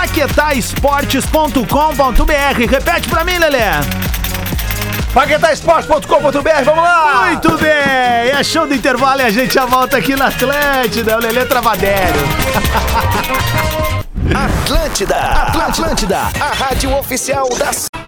[0.00, 2.70] paquetaesportes.com.br.
[2.70, 3.58] Repete pra mim, Lelê.
[5.12, 7.26] Paquetaesporte.com.br, vamos lá!
[7.26, 11.20] Muito bem, é show do intervalo e a gente já volta aqui na Atlântida, o
[11.20, 12.16] Lelê Travadério.
[14.64, 17.99] Atlântida, Atlântida, a rádio oficial da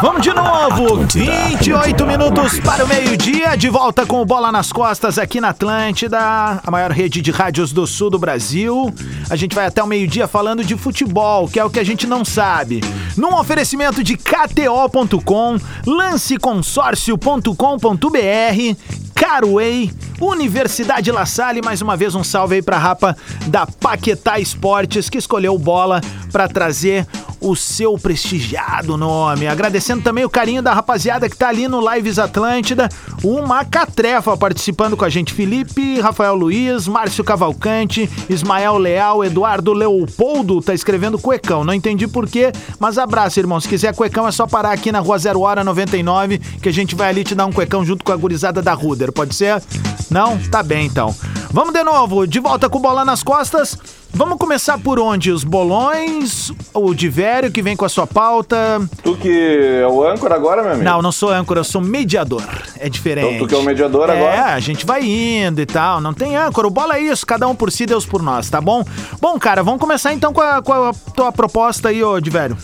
[0.00, 5.18] Vamos de novo, 28 minutos para o meio-dia, de volta com o Bola nas Costas
[5.18, 8.94] aqui na Atlântida, a maior rede de rádios do sul do Brasil.
[9.28, 12.06] A gente vai até o meio-dia falando de futebol, que é o que a gente
[12.06, 12.80] não sabe.
[13.16, 18.76] Num oferecimento de KTO.com, lanceconsórcio.com.br,
[19.16, 23.16] Carway, Universidade La Salle, mais uma vez um salve aí pra rapa
[23.48, 27.04] da Paquetá Esportes, que escolheu o bola pra trazer
[27.40, 29.46] o seu prestigiado nome.
[29.46, 32.88] Agradecendo também o carinho da rapaziada que tá ali no Lives Atlântida,
[33.22, 40.60] uma catrefa participando com a gente, Felipe, Rafael Luiz, Márcio Cavalcante, Ismael Leal, Eduardo Leopoldo,
[40.60, 44.72] tá escrevendo cuecão, não entendi porquê, mas abraço, irmão, se quiser cuecão é só parar
[44.72, 47.84] aqui na rua 0 hora 99, que a gente vai ali te dar um cuecão
[47.84, 49.62] junto com a gurizada da Ruder, pode ser?
[50.10, 50.38] Não?
[50.50, 51.14] Tá bem então.
[51.50, 53.78] Vamos de novo, de volta com bola nas costas.
[54.12, 55.30] Vamos começar por onde?
[55.30, 58.56] Os bolões, o Divério que vem com a sua pauta.
[59.02, 60.84] Tu que é o âncora agora, meu amigo?
[60.84, 62.42] Não, não sou âncora, eu sou mediador.
[62.78, 63.34] É diferente.
[63.34, 64.34] Então tu que é o mediador é, agora?
[64.34, 66.00] É, a gente vai indo e tal.
[66.00, 66.66] Não tem âncora.
[66.66, 68.84] O bola é isso, cada um por si, Deus por nós, tá bom?
[69.20, 72.56] Bom, cara, vamos começar então com a, com a tua proposta aí, ô Divério.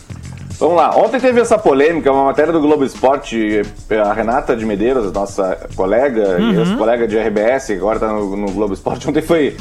[0.59, 0.97] Vamos lá.
[0.97, 3.63] Ontem teve essa polêmica, uma matéria do Globo Esporte.
[4.05, 8.51] A Renata de Medeiros, nossa colega e ex-colega de RBS, que agora tá no, no
[8.53, 9.07] Globo Esporte.
[9.11, 9.57] Ontem foi.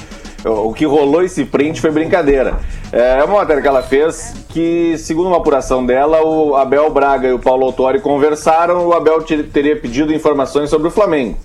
[0.45, 2.55] O que rolou esse print foi brincadeira.
[2.91, 7.33] É uma matéria que ela fez que, segundo uma apuração dela, o Abel Braga e
[7.33, 8.85] o Paulo Autori conversaram.
[8.87, 11.37] O Abel te- teria pedido informações sobre o Flamengo.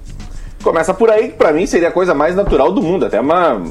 [0.65, 3.63] Começa por aí, que pra mim seria a coisa mais natural do mundo, até uma,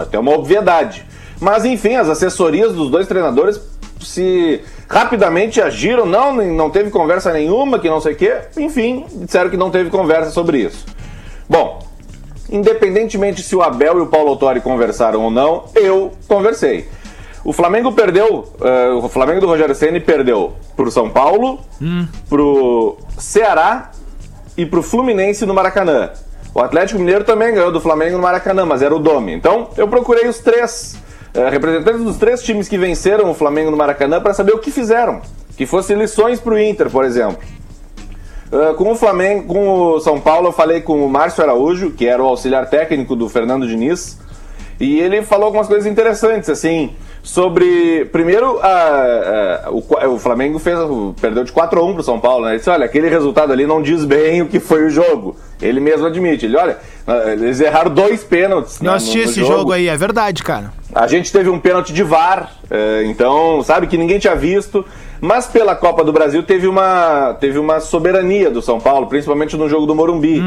[0.00, 1.04] até uma obviedade.
[1.38, 3.60] Mas enfim, as assessorias dos dois treinadores
[4.00, 8.34] se rapidamente agiram, não, não teve conversa nenhuma, que não sei o quê.
[8.56, 10.86] Enfim, disseram que não teve conversa sobre isso.
[11.48, 11.86] Bom,
[12.50, 16.88] independentemente se o Abel e o Paulo Autori conversaram ou não, eu conversei.
[17.44, 21.60] O Flamengo perdeu, eh, o Flamengo do Rogério Ceni perdeu pro São Paulo,
[22.28, 23.92] pro Ceará
[24.56, 26.10] e pro Fluminense no Maracanã.
[26.54, 29.32] O Atlético Mineiro também ganhou do Flamengo no Maracanã, mas era o Dome.
[29.32, 30.96] Então, eu procurei os três
[31.32, 34.70] eh, representantes dos três times que venceram o Flamengo no Maracanã para saber o que
[34.70, 35.20] fizeram.
[35.56, 37.38] Que fossem lições pro Inter, por exemplo.
[38.50, 42.06] Uh, com o Flamengo, com o São Paulo, eu falei com o Márcio Araújo, que
[42.06, 44.18] era o auxiliar técnico do Fernando Diniz,
[44.80, 48.06] e ele falou algumas coisas interessantes, assim, sobre.
[48.06, 50.78] Primeiro, a- a- o, o Flamengo fez,
[51.20, 52.52] perdeu de 4 a 1 pro São Paulo, né?
[52.52, 55.36] Ele disse: olha, aquele resultado ali não diz bem o que foi o jogo.
[55.60, 56.46] Ele mesmo admite.
[56.46, 58.80] Ele, olha, uh, eles erraram dois pênaltis.
[58.80, 59.72] Eu né, assisti no- no esse jogo.
[59.72, 60.72] aí, é verdade, cara.
[60.94, 64.84] A gente teve um pênalti de VAR, eh, então, sabe, que ninguém tinha visto.
[65.20, 69.68] Mas pela Copa do Brasil teve uma, teve uma soberania do São Paulo, principalmente no
[69.68, 70.40] jogo do Morumbi.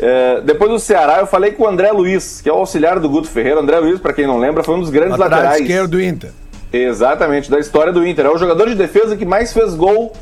[0.00, 3.08] Eh, depois do Ceará, eu falei com o André Luiz, que é o auxiliar do
[3.08, 3.60] Guto Ferreira.
[3.60, 5.60] André Luiz, para quem não lembra, foi um dos grandes Lateral laterais.
[5.62, 6.30] esquerdo do Inter.
[6.72, 8.26] Exatamente, da história do Inter.
[8.26, 10.12] É o jogador de defesa que mais fez gol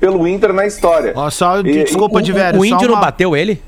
[0.00, 1.12] pelo Inter na história.
[1.16, 2.60] Ó, só, E- desculpa, O, de velho.
[2.60, 3.62] o índio não uma- bateu ele?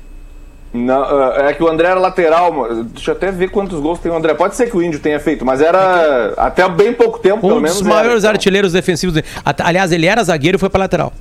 [0.73, 2.51] Não, ah, é que o André era lateral.
[2.53, 2.83] mano.
[2.85, 4.33] Deixa eu até ver quantos gols tem o André.
[4.33, 7.59] Pode ser que o Índio tenha feito, mas era até bem pouco tempo, pelo Um
[7.61, 7.77] menos.
[7.79, 7.95] dos era.
[7.95, 9.21] maiores Então, artilheiros defensivos.
[9.59, 11.11] Aliás, ele era zagueiro e foi pra lateral.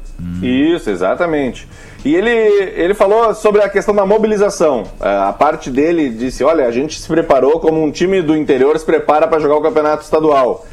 [0.43, 1.67] Isso, exatamente.
[2.05, 4.85] E ele, ele falou sobre a questão da mobilização.
[5.01, 8.79] Ah, A parte dele disse: olha, a gente se preparou como um time do interior
[8.79, 10.65] se prepara para jogar o campeonato estadual.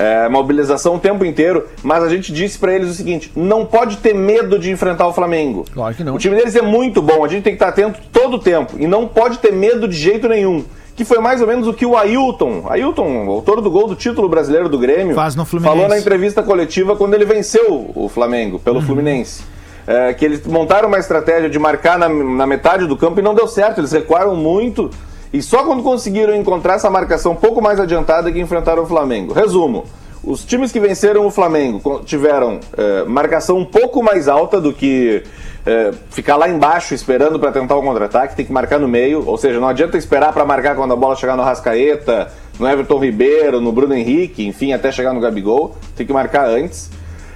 [0.00, 3.98] É, mobilização o tempo inteiro, mas a gente disse para eles o seguinte: não pode
[3.98, 5.66] ter medo de enfrentar o Flamengo.
[5.74, 6.14] Claro que não.
[6.14, 8.76] O time deles é muito bom, a gente tem que estar atento todo o tempo
[8.78, 10.64] e não pode ter medo de jeito nenhum.
[10.96, 14.26] Que foi mais ou menos o que o Ailton, Ailton, autor do gol do título
[14.26, 15.14] brasileiro do Grêmio,
[15.60, 19.42] falou na entrevista coletiva quando ele venceu o Flamengo pelo Fluminense.
[19.86, 23.34] É, que eles montaram uma estratégia de marcar na, na metade do campo e não
[23.34, 23.80] deu certo.
[23.80, 24.90] Eles recuaram muito
[25.32, 29.32] e só quando conseguiram encontrar essa marcação um pouco mais adiantada que enfrentaram o Flamengo.
[29.32, 29.84] Resumo:
[30.22, 35.22] os times que venceram o Flamengo tiveram é, marcação um pouco mais alta do que
[35.64, 39.38] é, ficar lá embaixo esperando para tentar o contra-ataque, tem que marcar no meio, ou
[39.38, 43.60] seja, não adianta esperar para marcar quando a bola chegar no Rascaeta, no Everton Ribeiro,
[43.60, 46.90] no Bruno Henrique, enfim, até chegar no Gabigol, tem que marcar antes.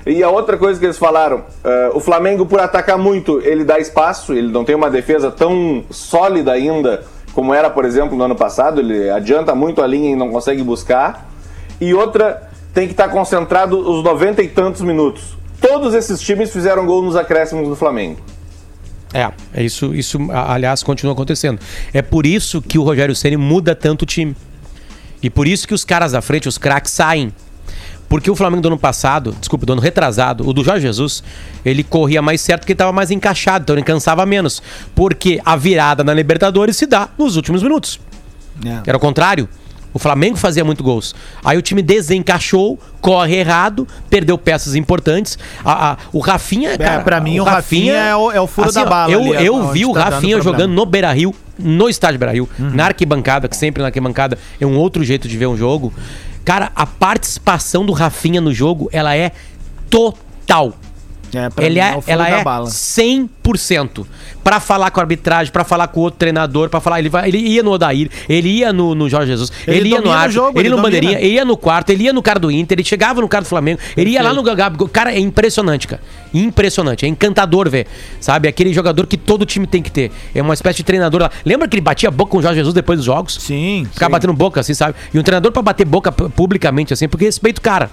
[0.06, 3.78] E a outra coisa que eles falaram, é, o Flamengo por atacar muito, ele dá
[3.78, 7.02] espaço, ele não tem uma defesa tão sólida ainda
[7.34, 10.62] como era, por exemplo, no ano passado, ele adianta muito a linha e não consegue
[10.62, 11.28] buscar.
[11.80, 15.36] E outra, tem que estar concentrado os 90 e tantos minutos.
[15.60, 18.20] Todos esses times fizeram gol nos acréscimos do Flamengo.
[19.12, 21.60] É, é isso, isso, aliás, continua acontecendo.
[21.92, 24.36] É por isso que o Rogério Ceni muda tanto o time.
[25.22, 27.32] E por isso que os caras da frente, os craques, saem.
[28.14, 31.20] Porque o Flamengo do ano passado, desculpa, do ano retrasado, o do Jorge Jesus,
[31.64, 34.62] ele corria mais certo porque estava mais encaixado, então ele cansava menos.
[34.94, 37.98] Porque a virada na Libertadores se dá nos últimos minutos.
[38.64, 38.78] É.
[38.86, 39.48] Era o contrário.
[39.92, 41.12] O Flamengo fazia muito gols.
[41.44, 45.36] Aí o time desencaixou, corre errado, perdeu peças importantes.
[45.64, 48.82] A- a- o Rafinha, cara, pra mim, o Rafinha é o- é o furo da
[48.82, 51.88] ó, bala Eu, ali, é eu vi o tá Rafinha jogando no Beira Rio, no
[51.88, 55.46] estádio Beira Rio, na arquibancada, que sempre na arquibancada é um outro jeito de ver
[55.48, 55.92] um jogo.
[56.44, 59.32] Cara, a participação do Rafinha no jogo, ela é
[59.88, 60.74] total.
[61.34, 62.68] É, pra Ele mim, é, furo ela da é bala.
[62.68, 64.06] 100%.
[64.42, 66.98] Pra falar com a arbitragem, pra falar com o outro treinador, pra falar.
[66.98, 70.00] Ele, vai, ele ia no Odair, ele ia no, no Jorge Jesus, Ele ele, ia
[70.00, 72.50] no jogo, ele, ele no bandeirinha, ele ia no quarto, ele ia no cara do
[72.50, 74.76] Inter, ele chegava no cara do Flamengo, ele ia lá no Gabi.
[74.92, 76.02] Cara, é impressionante, cara.
[76.32, 77.06] Impressionante.
[77.06, 77.86] É encantador ver.
[78.20, 78.48] Sabe?
[78.48, 80.10] Aquele jogador que todo time tem que ter.
[80.34, 81.30] É uma espécie de treinador lá.
[81.44, 83.34] Lembra que ele batia boca com o Jorge Jesus depois dos jogos?
[83.40, 83.86] Sim.
[83.92, 84.12] Ficar sim.
[84.12, 84.94] batendo boca, assim, sabe?
[85.12, 87.90] E um treinador pra bater boca pu- publicamente, assim, porque respeita o cara.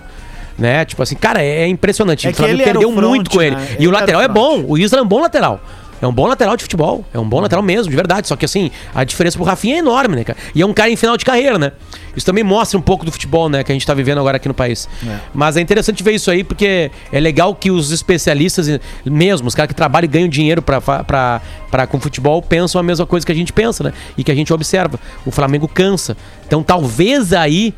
[0.57, 0.85] Né?
[0.85, 2.27] Tipo assim, cara, é, é impressionante.
[2.27, 3.55] É o Flamengo perdeu front, muito com ele.
[3.55, 3.67] né?
[3.71, 4.63] E Ele o era lateral é bom.
[4.67, 5.59] O Isla é um bom lateral.
[6.01, 7.05] É um bom lateral de futebol.
[7.13, 8.27] É um bom lateral mesmo, de verdade.
[8.27, 10.37] Só que assim, a diferença pro Rafinha é enorme, né, cara?
[10.55, 11.73] E é um cara em final de carreira, né?
[12.15, 14.47] Isso também mostra um pouco do futebol, né, que a gente tá vivendo agora aqui
[14.47, 14.89] no país.
[15.33, 18.67] Mas é interessante ver isso aí, porque é legal que os especialistas
[19.05, 22.83] mesmo, os caras que trabalham e ganham dinheiro pra, pra, pra, com futebol, pensam a
[22.83, 23.93] mesma coisa que a gente pensa, né?
[24.17, 24.99] E que a gente observa.
[25.25, 26.17] O Flamengo cansa.
[26.45, 27.73] Então talvez aí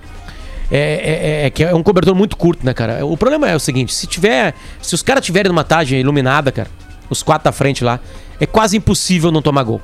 [0.72, 3.06] é, é- é- é que é um cobertor muito curto, né, cara?
[3.06, 4.54] O problema é o seguinte: se tiver.
[4.82, 6.70] Se os caras tiverem numa tarde iluminada, cara,
[7.10, 8.00] os quatro da frente lá,
[8.40, 9.82] é quase impossível não tomar gol.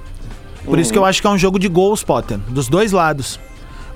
[0.66, 2.38] Por isso que eu acho que é um jogo de gols, Potter.
[2.50, 3.40] Dos dois lados.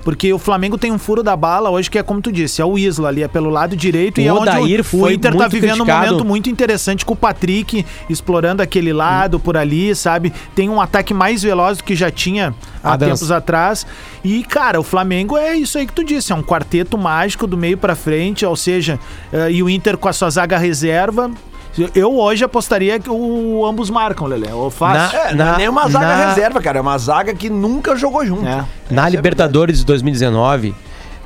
[0.04, 2.64] Porque o Flamengo tem um furo da bala hoje que é como tu disse, é
[2.64, 4.50] o Isla ali, é pelo lado direito e O é onde
[4.94, 6.06] o, o Inter tá vivendo um criticado.
[6.06, 10.32] momento muito interessante com o Patrick explorando aquele lado por ali, sabe?
[10.54, 13.86] Tem um ataque mais veloz do que já tinha há tempos atrás.
[14.22, 17.56] E, cara, o Flamengo é isso aí que tu disse, é um quarteto mágico do
[17.56, 19.00] meio pra frente, ou seja,
[19.32, 21.30] eh, e o Inter com a sua zaga reserva.
[21.94, 24.54] Eu hoje apostaria que o, ambos marcam, Lelé.
[24.54, 25.18] Ou fácil.
[25.18, 26.78] É, não Na- é nem uma zaga na- reserva, cara.
[26.78, 28.46] É uma zaga que nunca jogou junto.
[28.46, 28.64] É.
[28.90, 30.74] Na Libertadores de 2019,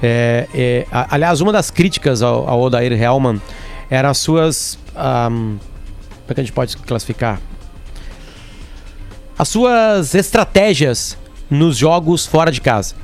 [0.03, 3.41] é, é, a- aliás, uma das críticas ao, ao Odair Hellman
[3.91, 4.79] eram as suas.
[4.97, 7.41] ahm, como é que a gente pode classificar?
[9.39, 11.17] As suas estratégias
[11.51, 12.95] nos jogos fora de casa.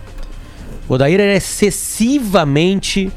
[0.88, 3.12] O Odair era excessivamente.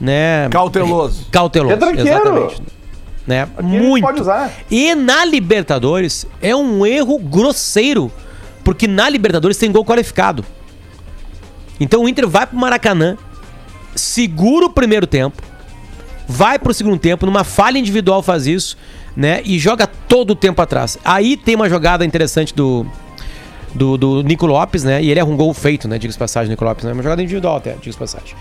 [0.00, 1.26] Né, Cauteloso.
[1.30, 1.74] Cauteloso.
[1.74, 2.08] Retranqueiro.
[2.08, 2.62] Exatamente.
[3.30, 3.42] Né?
[3.42, 4.02] Aqui Muito.
[4.02, 4.50] pode usar.
[4.68, 8.10] E na Libertadores é um erro grosseiro,
[8.64, 10.44] porque na Libertadores tem gol qualificado.
[11.78, 13.16] Então o Inter vai pro Maracanã,
[13.94, 15.40] segura o primeiro tempo,
[16.26, 18.76] vai pro segundo tempo, numa falha individual faz isso,
[19.16, 19.42] né?
[19.44, 20.98] E joga todo o tempo atrás.
[21.04, 22.84] Aí tem uma jogada interessante do
[23.72, 25.00] do, do Nico Lopes, né?
[25.00, 25.98] E ele é um gol feito, né?
[25.98, 26.92] Diga-se passagem, Nico Lopes, né?
[26.92, 28.34] Uma jogada individual até, diga-se passagem.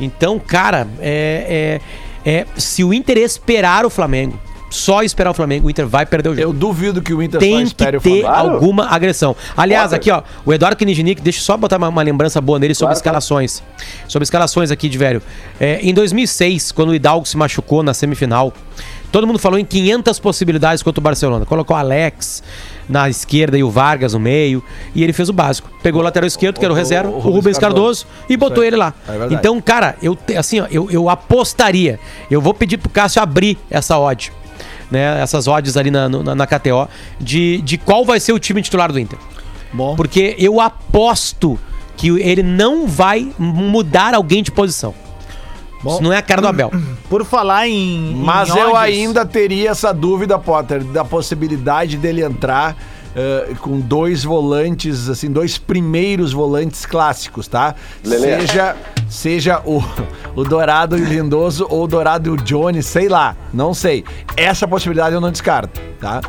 [0.00, 1.80] Então, cara, é, é,
[2.24, 4.38] é- se o Inter esperar o Flamengo,
[4.72, 7.40] só esperar o Flamengo, o Inter vai perder o jogo Eu duvido que o Inter
[7.40, 9.36] só tem que ter alguma agressão.
[9.54, 12.74] Aliás, aqui, ó, o Eduardo Kiniginic, deixa eu só botar uma, uma lembrança boa nele
[12.74, 13.62] sobre Claro, escalações.
[14.08, 15.20] Sobre escalações aqui de velho.
[15.60, 18.50] É, em 2006, quando o Hidalgo se machucou na semifinal,
[19.10, 21.44] todo mundo falou em 500 possibilidades contra o Barcelona.
[21.44, 22.42] Colocou o Alex
[22.88, 24.62] na esquerda e o Vargas no meio,
[24.94, 25.70] e ele fez o básico.
[25.82, 28.26] Pegou o lateral esquerdo, que era o o- reserva, o o, Rubens Rubens Cardoso, Cardoso.
[28.32, 28.94] e botou ele lá.
[29.08, 31.98] É então, cara, eu assim, ó, eu, eu apostaria.
[32.30, 34.32] Eu vou pedir pro Cássio abrir essa odd
[34.90, 36.86] né, essas odds ali na, na, na KTO,
[37.18, 39.18] de, de qual vai ser o time titular do Inter.
[39.72, 39.96] Bom.
[39.96, 41.58] Porque eu aposto
[41.96, 44.94] que ele não vai mudar alguém de posição.
[45.82, 45.94] Bom.
[45.94, 46.70] Isso não é a cara do Abel.
[47.10, 48.12] Por falar em.
[48.12, 52.76] em Mas eu odds- ainda teria essa dúvida, Potter, da possibilidade dele entrar
[53.14, 57.74] eh, com dois volantes, assim, dois primeiros volantes clássicos, tá?
[58.04, 58.40] Lelê.
[58.40, 58.76] Seja,
[59.08, 59.82] seja o,
[60.34, 64.04] o Dourado e o Lindoso ou o Dourado e o Johnny, sei lá, não sei.
[64.36, 66.20] Essa possibilidade eu não descarto, tá?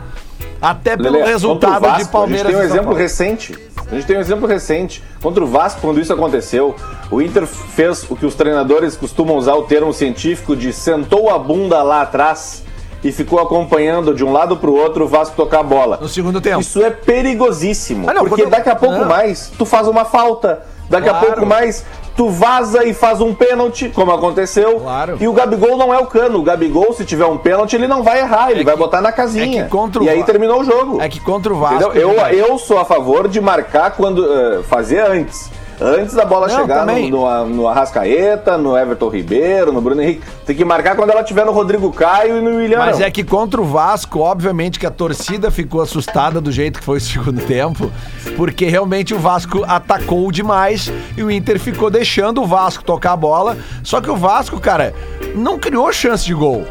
[0.63, 3.59] Até pelo Lelê, o resultado Vasco, de Palmeiras A gente tem um exemplo recente.
[3.91, 5.03] A gente tem um exemplo recente.
[5.21, 6.73] Contra o Vasco, quando isso aconteceu,
[7.11, 11.37] o Inter fez o que os treinadores costumam usar o termo científico de sentou a
[11.37, 12.63] bunda lá atrás
[13.03, 15.97] e ficou acompanhando de um lado pro outro o Vasco tocar a bola.
[16.01, 16.61] No segundo tempo.
[16.61, 18.09] Isso é perigosíssimo.
[18.09, 19.05] Ah, não, porque quando- daqui a pouco não.
[19.05, 20.63] mais tu faz uma falta.
[20.89, 21.25] Daqui Claro.
[21.25, 21.83] a pouco mais
[22.15, 24.79] tu vaza e faz um pênalti, como aconteceu.
[24.79, 25.17] Claro.
[25.19, 26.39] E o Gabigol não é o cano.
[26.39, 28.51] O Gabigol, se tiver um pênalti, ele não vai errar.
[28.51, 29.63] Ele É vai que- botar na casinha.
[29.63, 31.01] é e aí terminou o jogo.
[31.01, 31.75] É que contra o Vasco.
[31.75, 32.01] Entendeu?
[32.01, 32.37] Eu, verdade.
[32.37, 34.23] eu sou a favor de marcar quando.
[34.23, 35.49] eh, fazer antes.
[35.81, 37.09] Antes da bola Não, chegar no, também.
[37.11, 40.21] no, no Arrascaeta, no Everton Ribeiro, no Bruno Henrique.
[40.45, 42.77] Tem que marcar quando ela estiver no Rodrigo Caio e no William.
[42.79, 46.85] Mas é que contra o Vasco, obviamente que a torcida ficou assustada do jeito que
[46.85, 47.91] foi o segundo tempo,
[48.35, 53.17] porque realmente o Vasco atacou demais e o Inter ficou deixando o Vasco tocar a
[53.17, 53.57] bola.
[53.83, 54.93] Só que o Vasco, cara,
[55.35, 56.65] não criou chance de gol.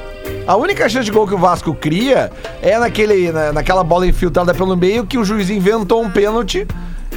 [0.47, 4.55] A única chance de gol que o Vasco cria é naquele, na- naquela bola infiltrada
[4.55, 6.67] pelo meio que o juiz inventou um pênalti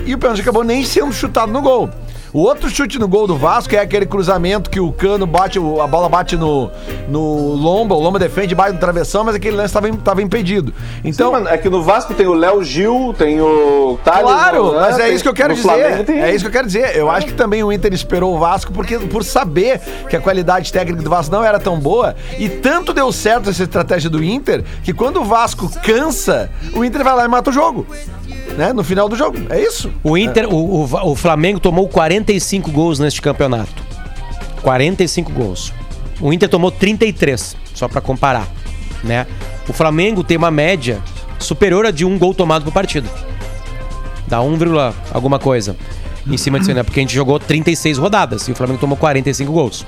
[0.06, 1.90] e o pênalti acabou nem sendo chutado no gol.
[2.36, 5.88] O outro chute no gol do Vasco é aquele cruzamento que o Cano bate, a
[5.88, 6.70] bola bate no,
[7.08, 10.74] no Lomba, o Lomba defende, bate no travessão, mas aquele lance estava impedido.
[11.02, 14.24] Então, Então, é que no Vasco tem o Léo Gil, tem o Thales.
[14.24, 14.80] Claro, né?
[14.82, 15.66] mas é Tem- isso que eu quero dizer.
[15.70, 16.98] Flamengo É isso que eu quero dizer.
[16.98, 19.80] Eu acho que também o Inter esperou o Vasco porque por saber
[20.10, 23.64] que a qualidade técnica do Vasco não era tão boa e tanto deu certo essa
[23.64, 27.54] estratégia do Inter que quando o Vasco cansa, o Inter vai lá e mata o
[27.54, 27.88] jogo.
[28.58, 28.72] Né?
[28.74, 29.38] No final do jogo.
[29.50, 29.92] É isso.
[30.04, 33.84] O Inter, o, o, Va- o Flamengo tomou 45 gols neste campeonato.
[34.62, 35.74] 45 gols.
[36.22, 38.48] O Inter tomou 33, só pra comparar,
[39.04, 39.28] né?
[39.68, 41.02] O Flamengo tem uma média
[41.40, 43.10] superior a de um gol tomado por partida.
[44.28, 45.76] Dá 1, vírgula alguma coisa
[46.26, 46.82] em cima disso, né?
[46.82, 49.86] Porque a gente jogou 36 rodadas e o Flamengo tomou 45 gols.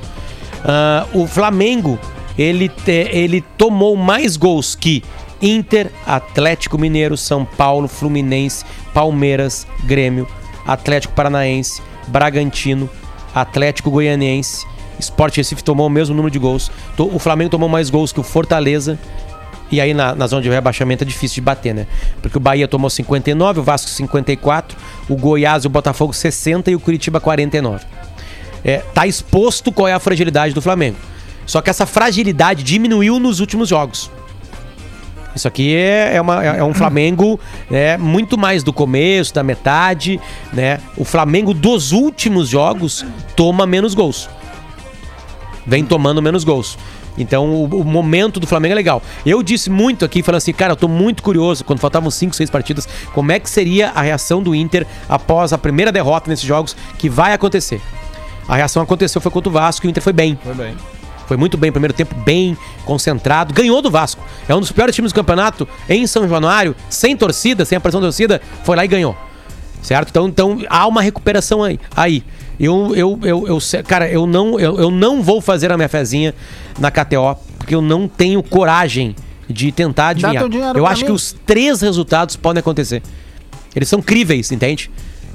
[0.63, 1.97] Ah, o Flamengo,
[2.37, 5.01] ele, te- ele tomou mais gols que
[5.41, 10.27] Inter, Atlético Mineiro, São Paulo, Fluminense, Palmeiras, Grêmio,
[10.65, 12.89] Atlético Paranaense, Bragantino,
[13.33, 14.65] Atlético Goianiense,
[14.99, 16.71] Sport Recife tomou o mesmo número de gols.
[16.97, 18.97] O Flamengo tomou mais gols que o Fortaleza,
[19.71, 21.87] e aí na, na zona de rebaixamento é difícil de bater, né?
[22.21, 24.77] Porque o Bahia tomou 59, o Vasco 54,
[25.09, 27.85] o Goiás e o Botafogo 60 e o Curitiba 49.
[28.63, 30.97] É, tá exposto qual é a fragilidade do Flamengo.
[31.45, 34.09] Só que essa fragilidade diminuiu nos últimos jogos.
[35.37, 37.39] Isso aqui é, é, uma- é um Flamengo
[37.71, 40.19] é, muito mais do começo, da metade,
[40.51, 40.79] né?
[40.97, 44.29] O Flamengo dos últimos jogos toma menos gols.
[45.65, 46.77] Vem tomando menos gols.
[47.17, 49.01] Então o, o momento do Flamengo é legal.
[49.25, 52.49] Eu disse muito aqui, falando assim, cara, eu tô muito curioso, quando faltavam 5, 6
[52.49, 56.75] partidas, como é que seria a reação do Inter após a primeira derrota nesses jogos
[56.97, 57.81] que vai acontecer.
[58.47, 60.37] A reação aconteceu, foi contra o Vasco e o Inter foi bem.
[60.43, 60.75] Foi bem.
[61.27, 63.53] Foi muito bem, primeiro tempo bem concentrado.
[63.53, 64.23] Ganhou do Vasco.
[64.47, 67.99] É um dos piores times do campeonato em São Januário, sem torcida, sem a pressão
[67.99, 68.41] da torcida.
[68.63, 69.15] Foi lá e ganhou.
[69.81, 70.09] Certo?
[70.09, 71.79] Então, então há uma recuperação aí.
[71.95, 72.23] aí.
[72.59, 76.33] Eu, eu, eu, eu, cara, eu não, eu, eu não vou fazer a minha fezinha
[76.79, 79.15] na KTO, porque eu não tenho coragem
[79.47, 80.43] de tentar adivinhar.
[80.75, 81.07] Eu acho mim.
[81.07, 83.03] que os três resultados podem acontecer.
[83.75, 84.89] Eles são críveis, entende?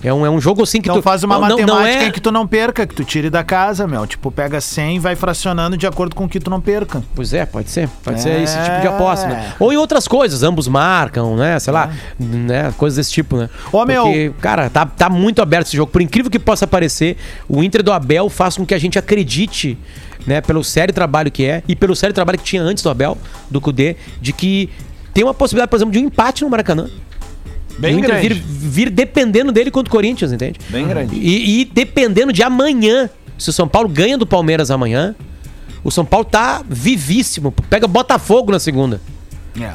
[0.04, 1.02] É um, é um jogo assim que Então tu.
[1.02, 2.10] faz uma não, matemática não é...
[2.10, 4.06] que tu não perca, que tu tire da casa, meu.
[4.06, 7.02] Tipo, pega 100 e vai fracionando de acordo com o que tu não perca.
[7.14, 7.88] Pois é, pode ser.
[8.02, 8.20] Pode É.
[8.22, 9.52] ser esse tipo de aposta, né?
[9.60, 11.58] Ou em outras coisas, ambos marcam, né?
[11.60, 12.72] Sei lá, né?
[12.76, 13.48] Coisas desse tipo, né?
[13.72, 13.76] É.
[13.76, 15.90] Ô, meu- Porque, cara, tá, tá muito aberto esse jogo.
[15.92, 17.16] Por incrível que possa parecer,
[17.48, 19.78] o Inter do Abel faz com que a gente acredite,
[20.26, 20.40] né?
[20.40, 23.16] Pelo sério trabalho que é e pelo sério trabalho que tinha antes do Abel,
[23.50, 24.68] do Cudê, de que
[25.14, 26.88] tem uma possibilidade, por exemplo, de um empate no Maracanã.
[27.78, 28.28] Bem Inter grande.
[28.28, 30.58] vir, vir dependendo dele contra o Corinthians, entende?
[30.68, 31.16] Bem grande.
[31.16, 33.08] E, e dependendo de amanhã,
[33.38, 35.14] se o São Paulo ganha do Palmeiras amanhã,
[35.82, 37.52] o São Paulo tá vivíssimo.
[37.68, 39.00] Pega Botafogo na segunda.
[39.60, 39.72] É.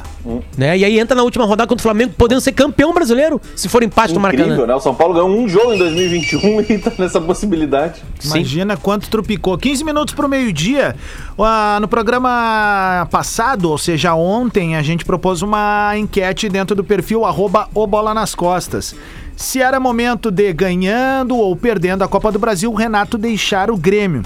[0.58, 0.78] Né?
[0.78, 3.84] E aí entra na última rodada contra o Flamengo, podendo ser campeão brasileiro, se for
[3.84, 4.68] empate no Incrível, Maracanã.
[4.68, 4.76] né?
[4.76, 8.02] O São Paulo ganhou um jogo em 2021 e tá nessa possibilidade.
[8.20, 8.38] Sim.
[8.38, 9.58] Imagina quanto trupicou.
[9.58, 10.96] 15 minutos pro meio-dia.
[11.38, 17.24] Ah, no programa passado, ou seja, ontem, a gente propôs uma enquete dentro do perfil
[17.26, 18.96] arroba o Bola nas Costas.
[19.36, 23.78] Se era momento de ganhando ou perdendo a Copa do Brasil, o Renato deixar o
[23.78, 24.24] Grêmio.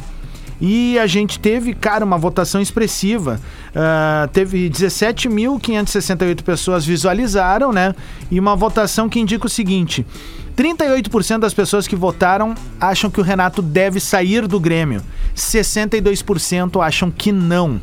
[0.62, 3.39] E a gente teve, cara, uma votação expressiva.
[3.76, 7.95] Ah, teve 17.568 pessoas visualizaram, né?
[8.30, 10.05] E uma votação que indica o seguinte:
[10.55, 15.01] 38% das pessoas que votaram acham que o Renato deve sair do Grêmio.
[15.36, 17.82] 62% acham que não.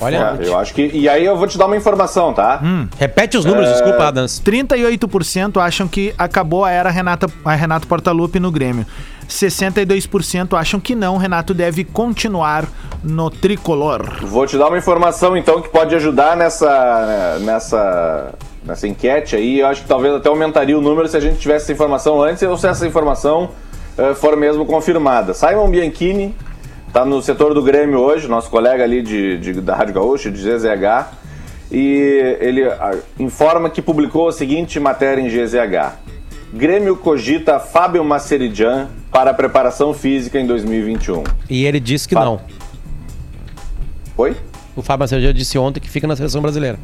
[0.00, 0.90] Olha, É, eu acho que.
[0.94, 2.60] E aí eu vou te dar uma informação, tá?
[2.98, 4.40] repete os números, desculpa, Adams.
[4.44, 8.86] 38% acham que acabou a era Renata, a Renato Portaluppi no Grêmio.
[9.28, 12.66] 62% acham que não, Renato deve continuar
[13.02, 14.02] no tricolor.
[14.22, 19.60] Vou te dar uma informação então que pode ajudar nessa nessa nessa enquete aí.
[19.60, 22.42] Eu acho que talvez até aumentaria o número se a gente tivesse essa informação antes
[22.42, 23.50] ou se essa informação
[23.98, 25.34] eh, for mesmo confirmada.
[25.34, 26.34] Simon Bianchini
[26.92, 30.40] tá no setor do Grêmio hoje, nosso colega ali de, de- da Rádio Gaúcha, de
[30.40, 31.08] GZH,
[31.72, 35.96] e ele ah, informa que publicou a seguinte matéria em GZH.
[36.52, 41.22] Grêmio cogita Fábio Maceridian para a preparação física em 2021.
[41.48, 42.40] E ele disse que Fa- não.
[44.16, 44.36] Oi?
[44.74, 46.78] O Fábio Macedo disse ontem que fica na seleção brasileira.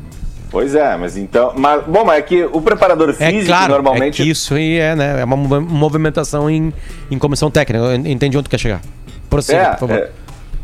[0.51, 1.53] Pois é, mas então.
[1.57, 4.23] Mas, bom, mas é que o preparador É físico claro, normalmente.
[4.23, 5.21] é que isso aí é, né?
[5.21, 6.73] É uma mov- movimentação em,
[7.11, 7.85] em comissão técnica.
[7.85, 8.81] Eu entendi onde quer chegar.
[9.29, 9.97] Prossiga, É, por favor.
[9.97, 10.11] é.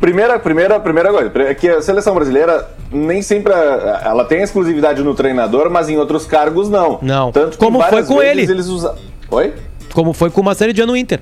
[0.01, 5.03] Primeira, primeira, primeira coisa, é que a seleção brasileira nem sempre a- ela tem exclusividade
[5.03, 6.99] no treinador, mas em outros cargos não.
[7.03, 7.31] Não.
[7.31, 8.43] Tanto que Como foi com ele.
[8.43, 8.95] Eles usa...
[9.31, 9.53] Oi?
[9.93, 11.21] Como foi com o Macedo no Inter.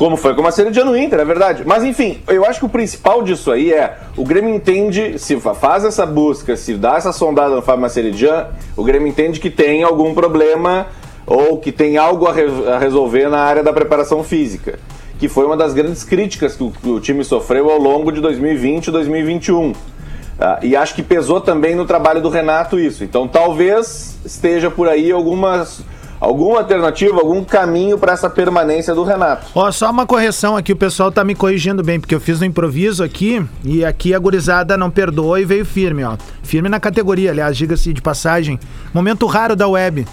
[0.00, 1.62] Como foi com série de no Inter, é verdade.
[1.66, 5.52] Mas enfim, eu acho que o principal disso aí é o Grêmio entende, se fa-
[5.52, 9.82] faz essa busca, se dá essa sondada no Fábio Maceridian, o Grêmio entende que tem
[9.82, 10.86] algum problema
[11.26, 14.78] ou que tem algo a, re- a resolver na área da preparação física.
[15.18, 18.22] Que foi uma das grandes críticas que o, que o time sofreu ao longo de
[18.22, 19.74] 2020 e 2021.
[20.40, 23.04] Ah, e acho que pesou também no trabalho do Renato isso.
[23.04, 25.82] Então talvez esteja por aí algumas,
[26.20, 29.46] alguma alternativa, algum caminho para essa permanência do Renato.
[29.54, 32.46] Ó, só uma correção aqui, o pessoal tá me corrigindo bem, porque eu fiz no
[32.46, 36.16] improviso aqui e aqui a gurizada não perdoou e veio firme, ó.
[36.42, 38.60] Firme na categoria, aliás, diga-se de passagem.
[38.92, 40.06] Momento raro da web.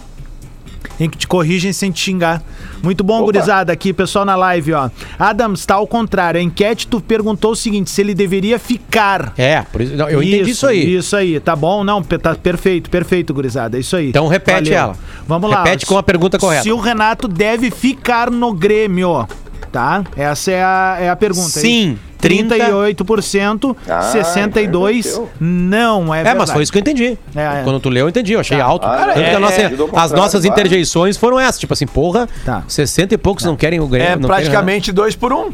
[1.00, 2.42] Em que te corrigem sem te xingar.
[2.82, 3.26] Muito bom, Opa.
[3.26, 4.90] gurizada, aqui, pessoal na live, ó.
[5.18, 6.40] Adams, tá ao contrário.
[6.40, 9.34] A enquete tu perguntou o seguinte: se ele deveria ficar.
[9.38, 10.96] É, por isso, não, eu entendi isso aí.
[10.96, 11.84] Isso aí, tá bom?
[11.84, 13.78] Não, tá perfeito, perfeito, gurizada.
[13.78, 14.10] É isso aí.
[14.10, 14.96] Então repete ela.
[15.28, 15.64] Vamos lá.
[15.64, 16.64] Repete com a pergunta correta.
[16.64, 19.28] Se o Renato deve ficar no Grêmio,
[19.72, 20.04] tá?
[20.16, 21.50] Essa é a, é a pergunta.
[21.50, 22.07] Sim, 30.
[22.22, 26.38] 38%, Ah, 62% então não, é É, verdade.
[26.40, 27.18] mas foi isso que eu entendi.
[27.36, 27.62] É, é.
[27.64, 28.34] Quando tu leu, eu entendi.
[28.34, 28.86] Eu achei alto.
[28.86, 29.66] Ah, Tanto é, que a nossa- é,
[29.96, 30.48] as nossas claro.
[30.60, 31.60] interjeições foram essas.
[31.60, 32.64] Tipo assim, porra, Tá.
[32.68, 34.08] 60 e poucos não querem o Grêmio.
[34.08, 35.52] É não querem o praticamente dois por um.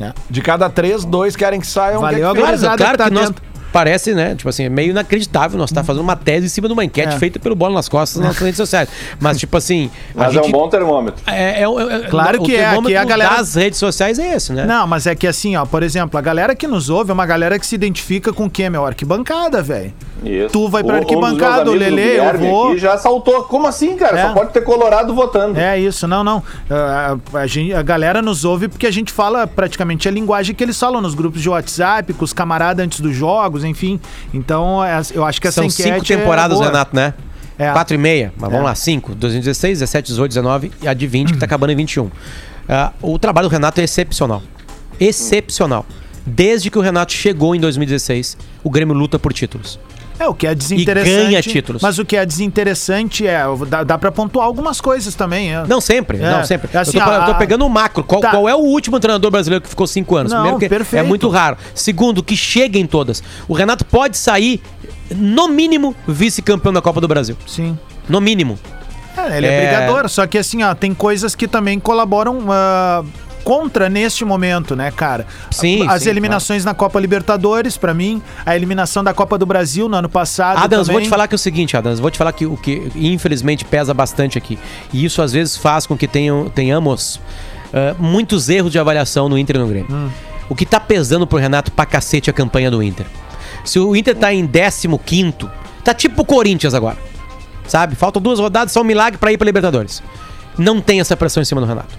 [0.00, 0.12] É.
[0.28, 2.00] De cada três, dois querem que saiam.
[2.00, 2.22] Valeu que.
[2.40, 3.42] Claro, gurizada claro que tá que nós- dentro.
[3.72, 4.34] Parece, né?
[4.34, 7.14] Tipo assim, é meio inacreditável nós estar fazendo uma tese em cima de uma enquete
[7.14, 7.18] É.
[7.18, 8.88] feita pelo Bola nas Costas nas redes sociais.
[9.20, 9.90] Mas, tipo assim.
[10.14, 11.22] a Mas é um bom termômetro.
[11.26, 14.34] é, é, é- Claro o que é, termômetro aqui a galera- das redes sociais é
[14.34, 14.64] esse, né?
[14.66, 17.26] Não, mas é que assim, ó, por exemplo, a galera que nos ouve é uma
[17.26, 18.84] galera que se identifica com o quê, meu?
[18.84, 19.92] Arquibancada, velho.
[20.24, 20.50] Isso.
[20.52, 22.76] Tu vai pra Um- um meus arquibancada, o amigos do Lelê, eu vou.
[22.78, 23.42] já saltou.
[23.44, 24.18] Como assim, cara?
[24.20, 24.26] É.
[24.28, 25.58] Só pode ter Colorado votando.
[25.58, 26.42] É isso, não, não.
[26.70, 30.62] Ah, A, gente, a galera nos ouve porque a gente fala praticamente a linguagem que
[30.62, 34.00] eles falam nos grupos de WhatsApp, com os camaradas antes dos jogos, enfim.
[34.32, 36.64] Então, é- eu acho que essa São cinco temporadas, é.
[36.64, 37.14] Renato, né?
[37.58, 37.70] É.
[37.70, 38.68] Quatro e meia, mas vamos É.
[38.68, 39.14] lá, cinco.
[39.14, 42.10] 2016, 17, 18, 19 e a de 20, que tá acabando em 21.
[42.68, 44.42] Ah, o trabalho do Renato é excepcional.
[44.98, 45.84] Excepcional.
[46.24, 49.78] Desde que o Renato chegou em 2016, o Grêmio luta por títulos.
[50.18, 51.24] É, o que é desinteressante.
[51.24, 51.82] ganha títulos.
[51.82, 53.42] Mas o que é desinteressante é.
[53.68, 55.54] Dá, dá pra pontuar algumas coisas também.
[55.54, 55.64] É.
[55.66, 56.68] Não sempre, É, não sempre.
[56.72, 58.04] é assim, eu, tô, eu tô a- pegando o macro.
[58.04, 58.30] Qual, Tá.
[58.30, 60.32] qual é o último treinador brasileiro que ficou cinco anos?
[60.32, 61.04] Não, que perfeito.
[61.04, 61.56] é muito raro.
[61.74, 63.22] Segundo, que chega em todas.
[63.48, 64.62] O Renato pode sair,
[65.16, 67.36] no mínimo, vice-campeão da Copa do Brasil.
[67.46, 67.76] Sim.
[68.08, 68.58] No mínimo.
[69.16, 69.60] É, ele é, É.
[69.78, 73.02] brigador, só que assim, ó, tem coisas que também colaboram ah,
[73.44, 75.26] contra neste momento, né, cara?
[75.50, 79.88] Sim, As sim, eliminações na Copa Libertadores, pra mim, a eliminação da Copa do Brasil
[79.88, 80.58] no ano passado.
[80.58, 81.00] Adams, também.
[81.00, 83.64] vou te falar que é o seguinte, Adams, vou te falar que o que infelizmente
[83.64, 84.58] pesa bastante aqui.
[84.92, 87.20] E isso às vezes faz com que tenham, tenhamos
[87.72, 89.90] ah, muitos erros de avaliação no Inter e no Grêmio.
[89.90, 90.10] Hum.
[90.48, 93.06] O que tá pesando pro Renato pra cacete a campanha do Inter.
[93.64, 95.48] Se o Inter tá em 15,
[95.82, 96.98] tá tipo o Corinthians agora.
[97.66, 97.94] Sabe?
[97.94, 100.02] Faltam duas rodadas, só um milagre pra ir pra Libertadores.
[100.58, 101.96] Não tem essa pressão em cima do Renato.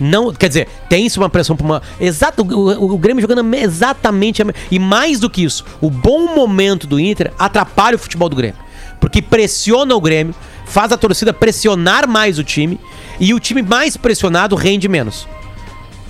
[0.00, 1.82] Não, quer dizer, tem-se uma pressão pra uma.
[2.00, 4.42] Exato, o, o- Grêmio jogando exatamente.
[4.42, 8.36] a e mais do que isso, o bom momento do Inter atrapalha o futebol do
[8.36, 8.56] Grêmio.
[9.00, 10.34] Porque pressiona o Grêmio,
[10.66, 12.80] faz a torcida pressionar mais o time,
[13.20, 15.28] e o time mais pressionado rende menos.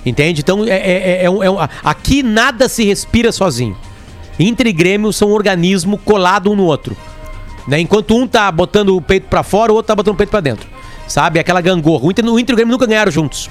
[0.05, 0.41] Entende?
[0.41, 3.75] Então, é, é- é- é um- é um- aqui nada se respira sozinho.
[4.39, 6.95] Inter e Grêmio são um organismo colado um no outro.
[7.67, 7.79] Né?
[7.79, 10.39] Enquanto um tá botando o peito pra fora, o outro tá botando o peito pra
[10.41, 10.67] dentro.
[11.07, 11.39] Sabe?
[11.39, 12.05] Aquela gangorra.
[12.05, 13.49] O Inter, o Inter e o Grêmio nunca ganharam juntos.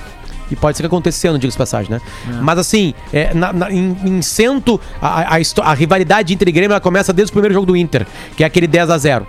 [0.50, 2.00] E pode ser que aconteça esse ano, diga-se de passagem, né?
[2.42, 5.40] Mas assim, é, na- na- em, em cento, a, a,
[5.70, 8.46] a rivalidade Inter e Grêmio ela começa desde o primeiro jogo do Inter, que é
[8.46, 9.26] aquele 10 a 0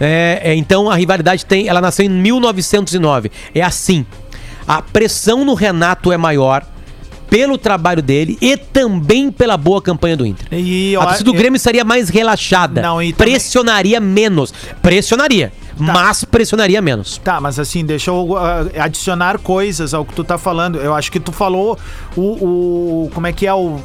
[0.00, 3.30] É, é, então a rivalidade tem, ela nasceu em 1909.
[3.54, 4.06] É assim.
[4.66, 6.62] A pressão no Renato é maior
[7.30, 10.46] pelo trabalho dele e também pela boa campanha do Inter.
[10.52, 12.80] E A torcida do e- Grêmio estaria mais relaxada.
[12.82, 14.52] Não, e também- pressionaria menos.
[14.82, 17.18] Pressionaria, mas pressionaria menos.
[17.18, 20.78] Tá, mas assim, deixa eu ah, adicionar coisas ao que tu tá falando.
[20.78, 21.78] Eu acho que tu falou
[22.16, 22.22] o.
[23.04, 23.78] o- como é que é o.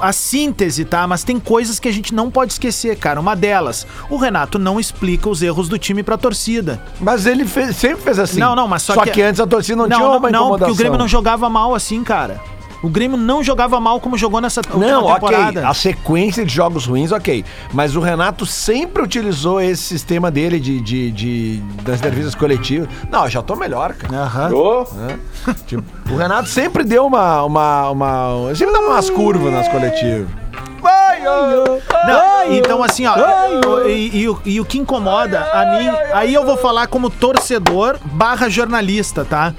[0.00, 1.06] A síntese, tá?
[1.06, 3.20] Mas tem coisas que a gente não pode esquecer, cara.
[3.20, 6.80] Uma delas, o Renato não explica os erros do time pra torcida.
[7.00, 8.40] Mas ele fez- sempre fez assim.
[8.40, 10.30] Não, não, mas só, Só que, antes a torcida não, não, tinha não, uma não,
[10.30, 10.74] porque incomodação.
[10.74, 12.40] o Grêmio não jogava mal assim, cara.
[12.82, 15.14] O Grêmio não jogava mal como jogou nessa Não, ok.
[15.14, 15.68] temporada.
[15.68, 17.44] A sequência de jogos ruins, ok.
[17.72, 22.88] Mas o Renato sempre utilizou esse sistema dele de, de, de- das entrevistas coletivas.
[23.10, 24.22] Não, eu já tô melhor, cara.
[24.22, 24.54] Aham.
[24.54, 24.86] Ô,
[25.66, 27.42] Tipo, o Renato sempre deu uma.
[27.44, 30.28] uma, uma sempre dava umas curvas nas coletivas.
[32.06, 33.16] Não, então assim, ó,
[33.88, 37.98] e, e o- e o que incomoda a mim, aí eu vou falar como torcedor
[38.04, 39.52] barra jornalista, tá?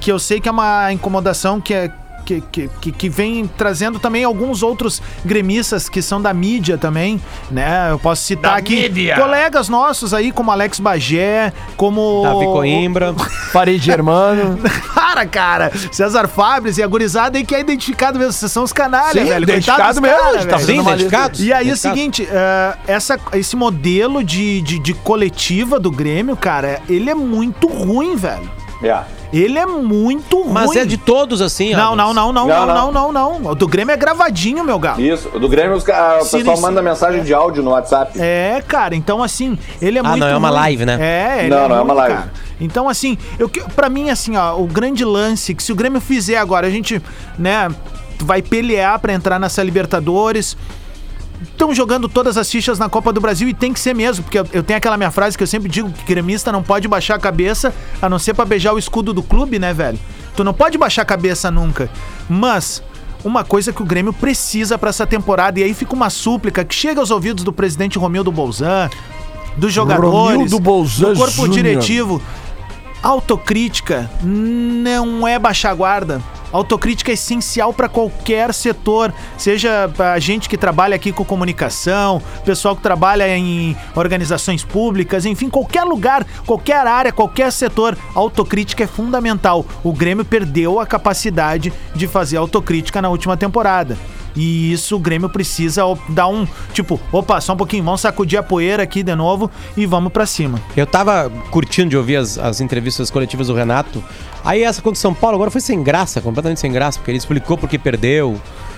[0.00, 1.90] Que eu sei que é uma incomodação que é.
[2.24, 7.20] Que, que, que- que vem trazendo também alguns outros gremistas que são da mídia também,
[7.50, 7.88] né?
[7.90, 12.22] Eu posso citar aqui colegas nossos aí, como Alex Bagé, como.
[12.22, 13.14] Davi Coimbra.
[13.52, 14.58] Parede Germano.
[14.94, 15.70] Para, cara!
[15.92, 18.32] César Fabres e a gurizada aí que é identificado mesmo.
[18.32, 19.42] Vocês são os canalhas, Sim, velho.
[19.44, 21.40] identificado mesmo, cara, tá Sim, identificados.
[21.40, 26.36] E aí é o seguinte, é, essa, esse modelo de, de, de coletiva do Grêmio,
[26.36, 28.50] cara, ele é muito ruim, velho.
[28.82, 29.02] é.
[29.36, 30.52] Ele é muito ruim.
[30.52, 31.76] Mas é de todos assim, ó.
[31.76, 33.50] Não, não, não, não, Não, não, não, não.
[33.50, 35.00] O do Grêmio é gravadinho, meu galo.
[35.00, 35.28] Isso.
[35.34, 36.62] O do Grêmio, os, ca- o Sim, pessoal sim.
[36.62, 38.12] manda mensagem de áudio no WhatsApp.
[38.20, 40.58] É, cara, então assim, ele é Ah, muito não, é uma ruim.
[40.60, 40.98] live, né?
[41.00, 42.14] É, ele Não, não é uma live.
[42.16, 42.32] cara.
[42.60, 46.36] Então assim, eu para mim assim, ó, o grande lance que se o Grêmio fizer
[46.36, 47.02] agora, a gente,
[47.36, 47.68] né,
[48.20, 50.56] vai pelear pra entrar nessa Libertadores.
[51.42, 54.38] Estão jogando todas as fichas na Copa do Brasil e tem que ser mesmo, porque
[54.38, 57.18] eu, tenho aquela minha frase que eu sempre digo que gremista não pode baixar a
[57.18, 59.98] cabeça a não ser pra beijar o escudo do clube, né, velho?
[60.36, 61.90] Tu não pode baixar a cabeça nunca.
[62.28, 62.82] Mas
[63.24, 66.74] uma coisa que o Grêmio precisa pra essa temporada, e aí fica uma súplica que
[66.74, 68.90] chega aos ouvidos do presidente Romildo Bolzan,
[69.56, 71.54] dos jogadores, Romildo Bolzan do corpo Júnior.
[71.54, 72.22] diretivo.
[73.02, 76.22] Autocrítica não é baixar a guarda.
[76.54, 82.76] Autocrítica é essencial para qualquer setor, seja a gente que trabalha aqui com comunicação, pessoal
[82.76, 89.66] que trabalha em organizações públicas, enfim, qualquer lugar, qualquer área, qualquer setor, autocrítica é fundamental.
[89.82, 93.98] O Grêmio perdeu a capacidade de fazer autocrítica na última temporada.
[94.36, 96.46] E isso o Grêmio precisa dar um.
[96.72, 100.26] Tipo, opa, só um pouquinho, vamos sacudir a poeira aqui de novo e vamos pra
[100.26, 100.60] cima.
[100.76, 104.02] Eu tava curtindo de ouvir as, as entrevistas coletivas do Renato.
[104.44, 107.18] Aí essa contra o São Paulo agora foi sem graça, completamente sem graça, porque ele
[107.18, 108.32] explicou por que perdeu,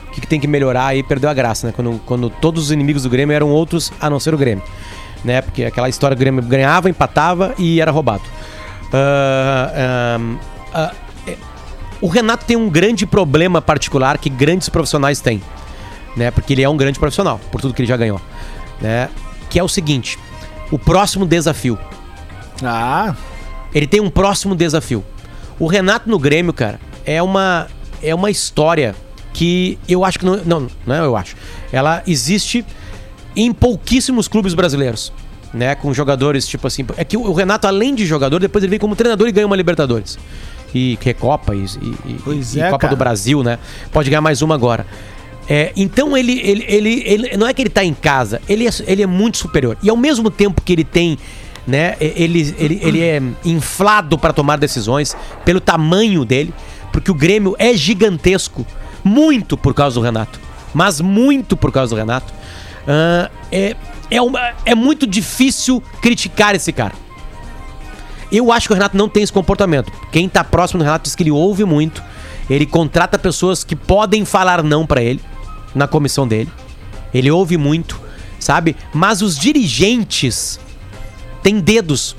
[0.09, 1.73] o que, que tem que melhorar e perdeu a graça, né?
[1.75, 4.65] Quando, quando todos os inimigos do Grêmio eram outros a não ser o Grêmio.
[5.25, 5.41] Né?
[5.41, 8.23] Porque aquela história do Grêmio ganhava, empatava e era roubado.
[8.93, 10.19] Ah,
[10.73, 11.06] ah, é-
[12.01, 15.43] o Renato tem um grande problema particular que grandes profissionais têm.
[16.17, 16.31] Né?
[16.31, 18.21] Porque ele é um grande profissional, por tudo que ele já ganhou.
[18.81, 19.09] Né?
[19.51, 20.19] Que é o seguinte:
[20.71, 21.79] o próximo desafio.
[22.63, 23.15] Ah,
[23.75, 25.05] Ele tem um próximo desafio.
[25.59, 27.67] O Renato no Grêmio, cara, é uma
[28.03, 28.95] é uma história
[29.33, 31.37] que eu acho que não, não, não é eu acho.
[31.73, 32.65] Ela existe
[33.35, 35.13] em pouquíssimos clubes brasileiros,
[35.53, 38.79] né, com jogadores tipo assim, é que o Renato além de jogador, depois ele vem
[38.79, 40.19] como treinador e ganha uma Libertadores.
[40.77, 42.95] E Recopa e, e, Pois e é, Copa cara.
[42.95, 43.59] do Brasil, né?
[43.91, 44.87] Pode ganhar mais uma agora.
[45.49, 48.71] É, então ele, ele, ele, ele- não é que ele tá em casa, ele é,
[48.87, 49.79] ele é muito superior.
[49.83, 51.17] E ao mesmo tempo que ele tem,
[51.67, 56.53] né, ele, ele, ele é inflado para tomar decisões pelo tamanho dele,
[56.93, 58.67] porque o Grêmio é gigantesco,
[59.05, 60.39] muito por causa do Renato,
[60.75, 62.35] mas muito por causa do Renato.
[62.89, 63.77] Ah, é,
[64.11, 66.95] é, uma, é muito difícil criticar esse cara.
[68.31, 69.93] Eu acho que o Renato não tem esse comportamento.
[70.11, 72.03] Quem tá próximo do Renato diz que ele ouve muito.
[72.49, 75.21] Ele contrata pessoas que podem falar não pra ele
[75.75, 76.51] na comissão dele.
[77.13, 78.01] Ele ouve muito,
[78.39, 78.77] sabe?
[78.93, 80.59] Mas os dirigentes
[81.43, 82.17] têm dedos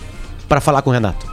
[0.48, 1.26] pra falar com o Renato.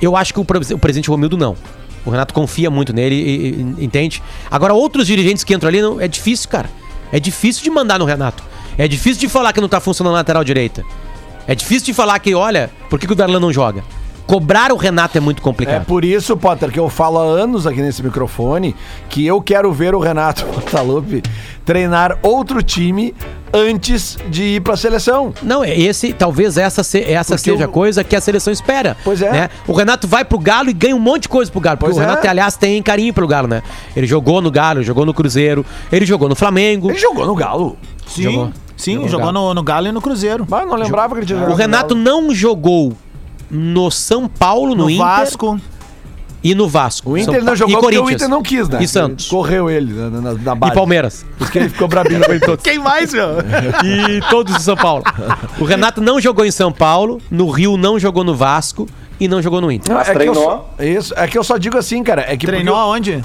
[0.00, 1.56] Eu acho que o, o presidente Romildo não.
[2.04, 4.22] O Renato confia muito nele, entende?
[4.50, 6.70] Agora, outros dirigentes que entram ali, não, é difícil, cara.
[7.12, 8.42] É difícil de mandar no Renato.
[8.76, 10.84] É difícil de falar que não tá funcionando na lateral direita.
[11.48, 13.82] É difícil de falar que, olha, por que, que o Darlan não joga?
[14.26, 15.86] Cobrar o Renato é muito É complicado.
[15.86, 18.76] por isso, Potter, que eu falo há anos aqui nesse microfone
[19.08, 21.22] que eu quero ver o Renato Portaluppi
[21.64, 23.14] treinar outro time
[23.54, 25.32] antes de ir pra seleção.
[25.42, 28.52] Não, é esse, talvez essa, se- essa Porque seja a o- coisa que a seleção
[28.52, 28.94] espera.
[29.02, 29.32] Pois é.
[29.32, 29.50] né?
[29.66, 31.78] O Renato vai pro Galo e ganha um monte de coisa pro Galo.
[31.78, 32.28] Porque o Renato, é.
[32.28, 33.62] aliás, tem carinho pelo Galo, né?
[33.96, 36.90] Ele jogou no Galo, jogou no Cruzeiro, ele jogou no Flamengo.
[36.90, 37.78] Ele jogou no Galo.
[38.06, 38.24] sim.
[38.24, 38.50] Jogou.
[38.78, 40.46] Sim, Jogou jogou, no no, Galo e no Cruzeiro.
[40.48, 42.94] Mas não lembrava que ele tinha O jogado no Renato não jogou
[43.50, 45.60] no São Paulo, no, No, Inter Vasco.
[46.44, 47.10] e no Vasco.
[47.10, 48.10] O São Inter não Pa- jogou porque o.
[48.10, 48.78] Inter não quis, né?
[48.82, 49.28] E Santos.
[49.28, 50.72] Correu ele na, na, na base.
[50.72, 51.26] E Palmeiras.
[51.36, 52.20] Por isso que ele ficou brabinho.
[52.62, 53.30] Quem mais, meu?
[53.84, 55.02] e todos de São Paulo.
[55.58, 58.86] O Renato não jogou em São Paulo, no Rio não jogou no Vasco
[59.18, 59.90] e não jogou no Inter.
[59.90, 60.44] Não, Mas é que eu treinou.
[60.44, 62.22] só- isso, é que eu só digo assim, cara.
[62.28, 63.24] É que Treinou porque aonde?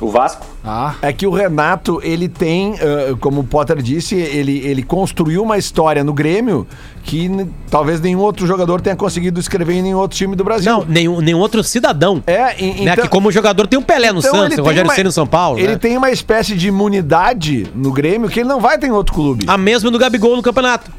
[0.00, 0.46] O Vasco?
[0.64, 0.94] Ah.
[1.02, 5.58] É que o Renato, ele tem, ah, como o Potter disse, ele, ele construiu uma
[5.58, 6.66] história no Grêmio
[7.02, 7.30] que
[7.70, 10.70] talvez nenhum outro jogador tenha conseguido escrever em nenhum outro time do Brasil.
[10.70, 12.22] Não, nenhum, nenhum outro cidadão.
[12.26, 12.92] É, e- né?
[12.92, 15.26] então- que como jogador tem o Pelé no então Santos, o Rogério Ceni no São
[15.26, 15.58] Paulo.
[15.58, 15.78] Ele né?
[15.78, 19.44] tem uma espécie de imunidade no Grêmio que ele não vai ter em outro clube.
[19.46, 20.90] A mesma do Gabigol no campeonato.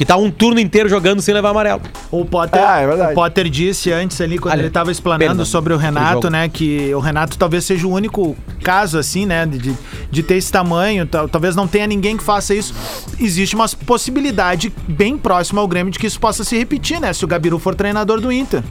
[0.00, 1.82] Que tá um turno inteiro jogando sem levar amarelo.
[2.10, 5.44] O Potter, Ah, é o Potter disse antes ali, quando Ali, ele tava explanando perdão,
[5.44, 6.48] sobre o Renato, né?
[6.48, 9.44] Que o Renato talvez seja o único caso, assim, né?
[9.44, 9.76] De,
[10.10, 11.04] de- ter esse tamanho.
[11.04, 12.74] tal- talvez não tenha ninguém que faça isso.
[13.20, 17.12] Existe uma possibilidade bem próxima ao Grêmio de que isso possa se repetir, né?
[17.12, 18.62] Se o Gabiru for treinador do Inter.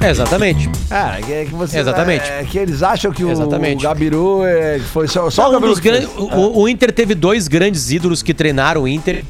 [0.00, 0.70] É, exatamente.
[0.88, 2.24] Cara, é que, é que você, Exatamente.
[2.30, 3.82] É que eles acham que o, Exatamente.
[3.82, 6.08] Gabiru é, foi só, só o Gabiru dos que fez.
[6.16, 9.22] o, o Inter teve dois grandes ídolos que treinaram o Inter.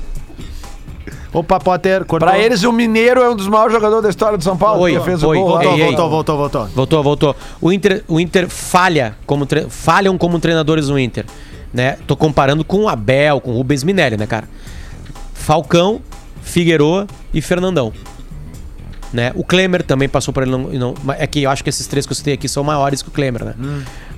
[1.32, 2.28] Opa, Potter, cortou.
[2.28, 4.82] Pra eles, o Mineiro é um dos maiores jogadores da história do São Paulo.
[4.82, 5.48] Oi, fez oi, o gol.
[5.52, 5.86] Voltou, Ei, ei.
[5.86, 6.66] voltou, voltou, voltou.
[6.68, 7.36] Voltou, voltou.
[7.60, 11.24] O Inter, o Inter falha como tre- falham como treinadores no Inter,
[11.72, 11.96] né?
[12.06, 14.46] Tô comparando com o Abel, com o Rubens Minelli, né, cara?
[15.32, 16.00] Falcão,
[16.42, 17.92] Figueroa e Fernandão.
[19.12, 19.30] Né?
[19.34, 20.52] O Klemer também passou por ele.
[20.52, 23.02] Não, não, é que eu acho que esses três que eu citei aqui são maiores
[23.02, 23.54] que o Klemer, né?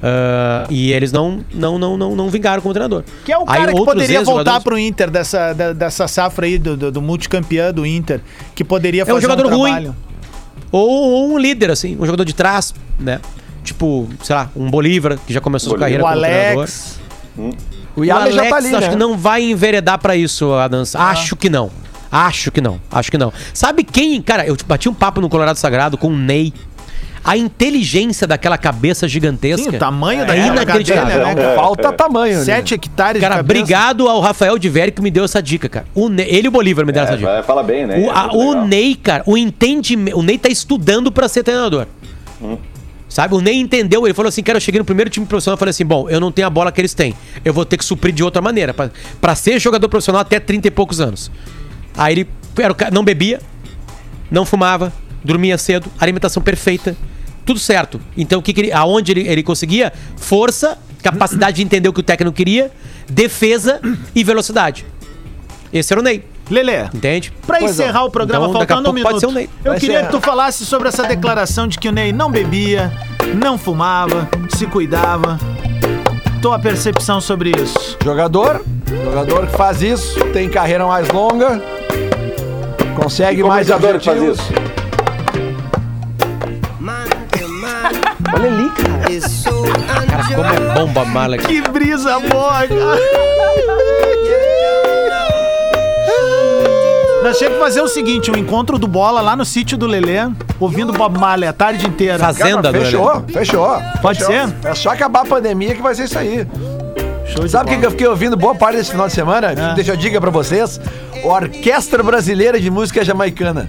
[0.03, 3.05] Ah, e eles não, não, não, não, não vingaram como treinador.
[3.25, 6.47] Que é o Aí cara que outros poderia voltar pro Inter dessa, da- dessa safra
[6.47, 8.21] aí do, do, do multicampeão do Inter,
[8.55, 9.71] que poderia um fazer jogador ruim.
[9.73, 9.97] trabalho.
[10.71, 13.21] Ou, ou um líder, assim, um jogador de trás, né?
[13.63, 16.59] Tipo, sei lá, um Bolívar, que já começou sua carreira O como treinador.
[16.59, 17.01] Alex.
[17.97, 18.89] O O Alex já tá ali, acho né?
[18.91, 20.95] que não vai enveredar pra isso, Adams.
[20.95, 21.71] Acho que não.
[22.13, 22.79] Acho que não.
[22.93, 23.33] Acho que não.
[23.55, 26.53] Sabe quem, cara, eu bati um papo no Colorado Sagrado com o Ney.
[27.25, 29.71] A inteligência daquela cabeça gigantesca.
[29.71, 31.23] Sim, o tamanho é da inacreditável.
[31.25, 31.55] cadeira, né?
[31.57, 32.37] Falta tamanho.
[32.37, 32.45] ali.
[32.45, 33.61] Sete hectares Cara, de cabeça.
[33.61, 35.87] obrigado ao Rafael de Vério que me deu essa dica, cara.
[35.95, 37.31] O Ney- ele e o Bolívar me deram essa dica.
[37.31, 37.97] É, fala bem, né?
[37.99, 38.67] O, É a- o.
[38.67, 40.19] Ney, cara, o entendimento.
[40.19, 41.87] O Ney tá estudando pra ser treinador.
[43.09, 43.35] Sabe?
[43.35, 44.07] O Ney entendeu.
[44.07, 46.21] Ele falou assim: cara, eu cheguei no primeiro time profissional e falei assim: bom, eu
[46.21, 47.15] não tenho a bola que eles têm.
[47.45, 48.75] Eu vou ter que suprir de outra maneira.
[48.75, 51.31] Pra, pra ser jogador profissional até 30 e poucos anos.
[51.97, 53.41] Aí ele era o não bebia,
[54.31, 54.93] não fumava,
[55.25, 56.97] dormia cedo, alimentação perfeita,
[57.45, 58.01] tudo certo.
[58.17, 59.93] Então, o que, que ele, aonde ele, ele conseguia?
[60.17, 62.71] Força capacidade de entender o que o técnico queria,
[63.09, 63.81] defesa
[64.15, 64.87] e velocidade.
[65.73, 67.31] Esse era o Ney, Lelê, entende?
[67.47, 69.49] pra Pois encerrar o programa, Então, faltando um minuto, ser o Ney.
[69.65, 72.31] eu Vai queria ser- que tu falasse sobre essa declaração de que o Ney não
[72.31, 72.91] bebia,
[73.35, 75.39] não fumava, se cuidava.
[76.41, 77.99] Tua percepção sobre isso.
[78.03, 78.65] Jogador,
[79.05, 81.61] jogador que faz isso, tem carreira mais longa,
[82.97, 84.53] consegue mais Comunicador que faz isso.
[88.35, 90.05] Olha ali, cara.
[90.07, 91.39] Cara, como é bom Bob Marley.
[91.41, 92.99] Que brisa boa, cara.
[97.23, 100.29] Nós tínhamos que fazer o seguinte, um encontro do Bola lá no sítio do Lelê,
[100.61, 102.19] ouvindo Bob Marley a tarde inteira.
[102.19, 103.83] Fazenda do Fechou, fechou.
[104.03, 104.35] Pode fechou.
[104.35, 104.69] ser?
[104.69, 106.47] É só acabar a pandemia que vai ser isso aí.
[107.49, 109.53] Sabe o que eu fiquei ouvindo boa parte desse final de semana?
[109.53, 109.75] É.
[109.75, 110.79] Deixa eu diga pra vocês.
[111.25, 113.69] Orquestra Brasileira de Música Jamaicana.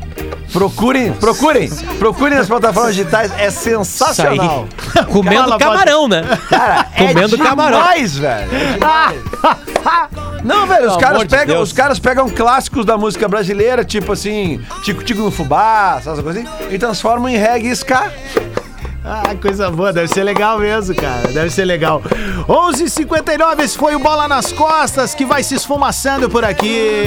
[0.55, 4.69] Procurem, procurem, procurem nas plataformas digitais, é sensacional.
[5.11, 6.23] Comendo camarão, né?
[6.49, 7.77] Cara, é Comendo camarão.
[7.77, 8.49] demais, velho.
[8.55, 9.21] É demais.
[10.45, 11.69] Não, velho, os Pelo caras, amor de pegam, Deus.
[11.69, 16.45] os caras pegam clássicos da música brasileira, tipo assim, Tico Tico no Fubá, essas coisas
[16.45, 18.09] assim, e transformam em reggae e ska.
[19.07, 21.27] Ah, coisa boa, deve ser legal mesmo, cara.
[21.27, 22.01] Deve ser legal.
[22.47, 26.97] 11:59 esse foi o Bola nas Costas que vai se esfumaçando por aqui.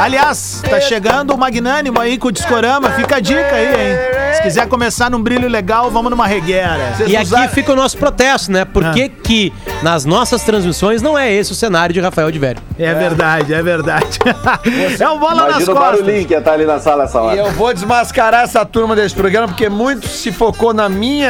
[0.00, 2.90] Aliás, tá chegando o Magnânimo aí com o Discorama.
[2.92, 4.34] Fica a dica aí, hein?
[4.36, 6.92] Se quiser começar num brilho legal, vamos numa regueira.
[6.96, 8.64] Vocês E aqui fica o nosso protesto, né?
[8.64, 8.92] Por Ah.
[8.92, 12.60] que, que nas nossas transmissões não é esse o cenário de Rafael de Velho?
[12.78, 14.18] É verdade, é verdade.
[14.98, 16.00] É o Bola nas Imagina o Costas.
[16.00, 17.36] barulhinho que ia estar ali na sala essa E hora.
[17.36, 21.25] eu vou desmascarar essa turma desse programa, porque muito se focou na minha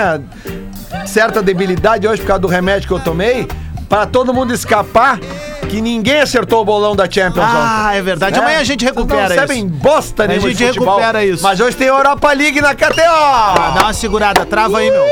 [1.06, 3.46] certa debilidade hoje por causa do remédio que eu tomei,
[3.88, 5.18] para todo mundo escapar
[5.68, 7.98] que ninguém acertou o bolão da Champions Ah, ontem.
[7.98, 8.36] é verdade.
[8.36, 8.42] Né?
[8.44, 9.74] Amanhã a gente recupera não sabem isso.
[9.76, 11.42] bosta A nenhuma gente de futebol, recupera isso.
[11.42, 13.00] Mas hoje tem Europa League na KTO.
[13.04, 15.06] Ah, dá uma segurada, trava aí, meu.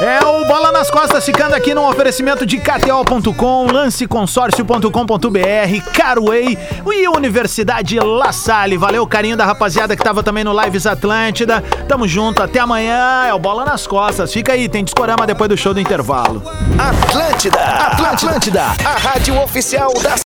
[0.00, 6.58] É o Bola nas Costas ficando aqui num oferecimento de KTO.com, lanceconsórcio.com.br, Carway
[6.92, 8.76] e Universidade La Salle.
[8.76, 11.62] Valeu o carinho da rapaziada que tava também no Lives Atlântida.
[11.88, 13.24] Tamo junto, até amanhã.
[13.26, 14.32] É o Bola nas Costas.
[14.32, 16.42] Fica aí, tem discorama depois do show do intervalo.
[16.76, 20.16] Atlântida, Atlântida, a rádio oficial da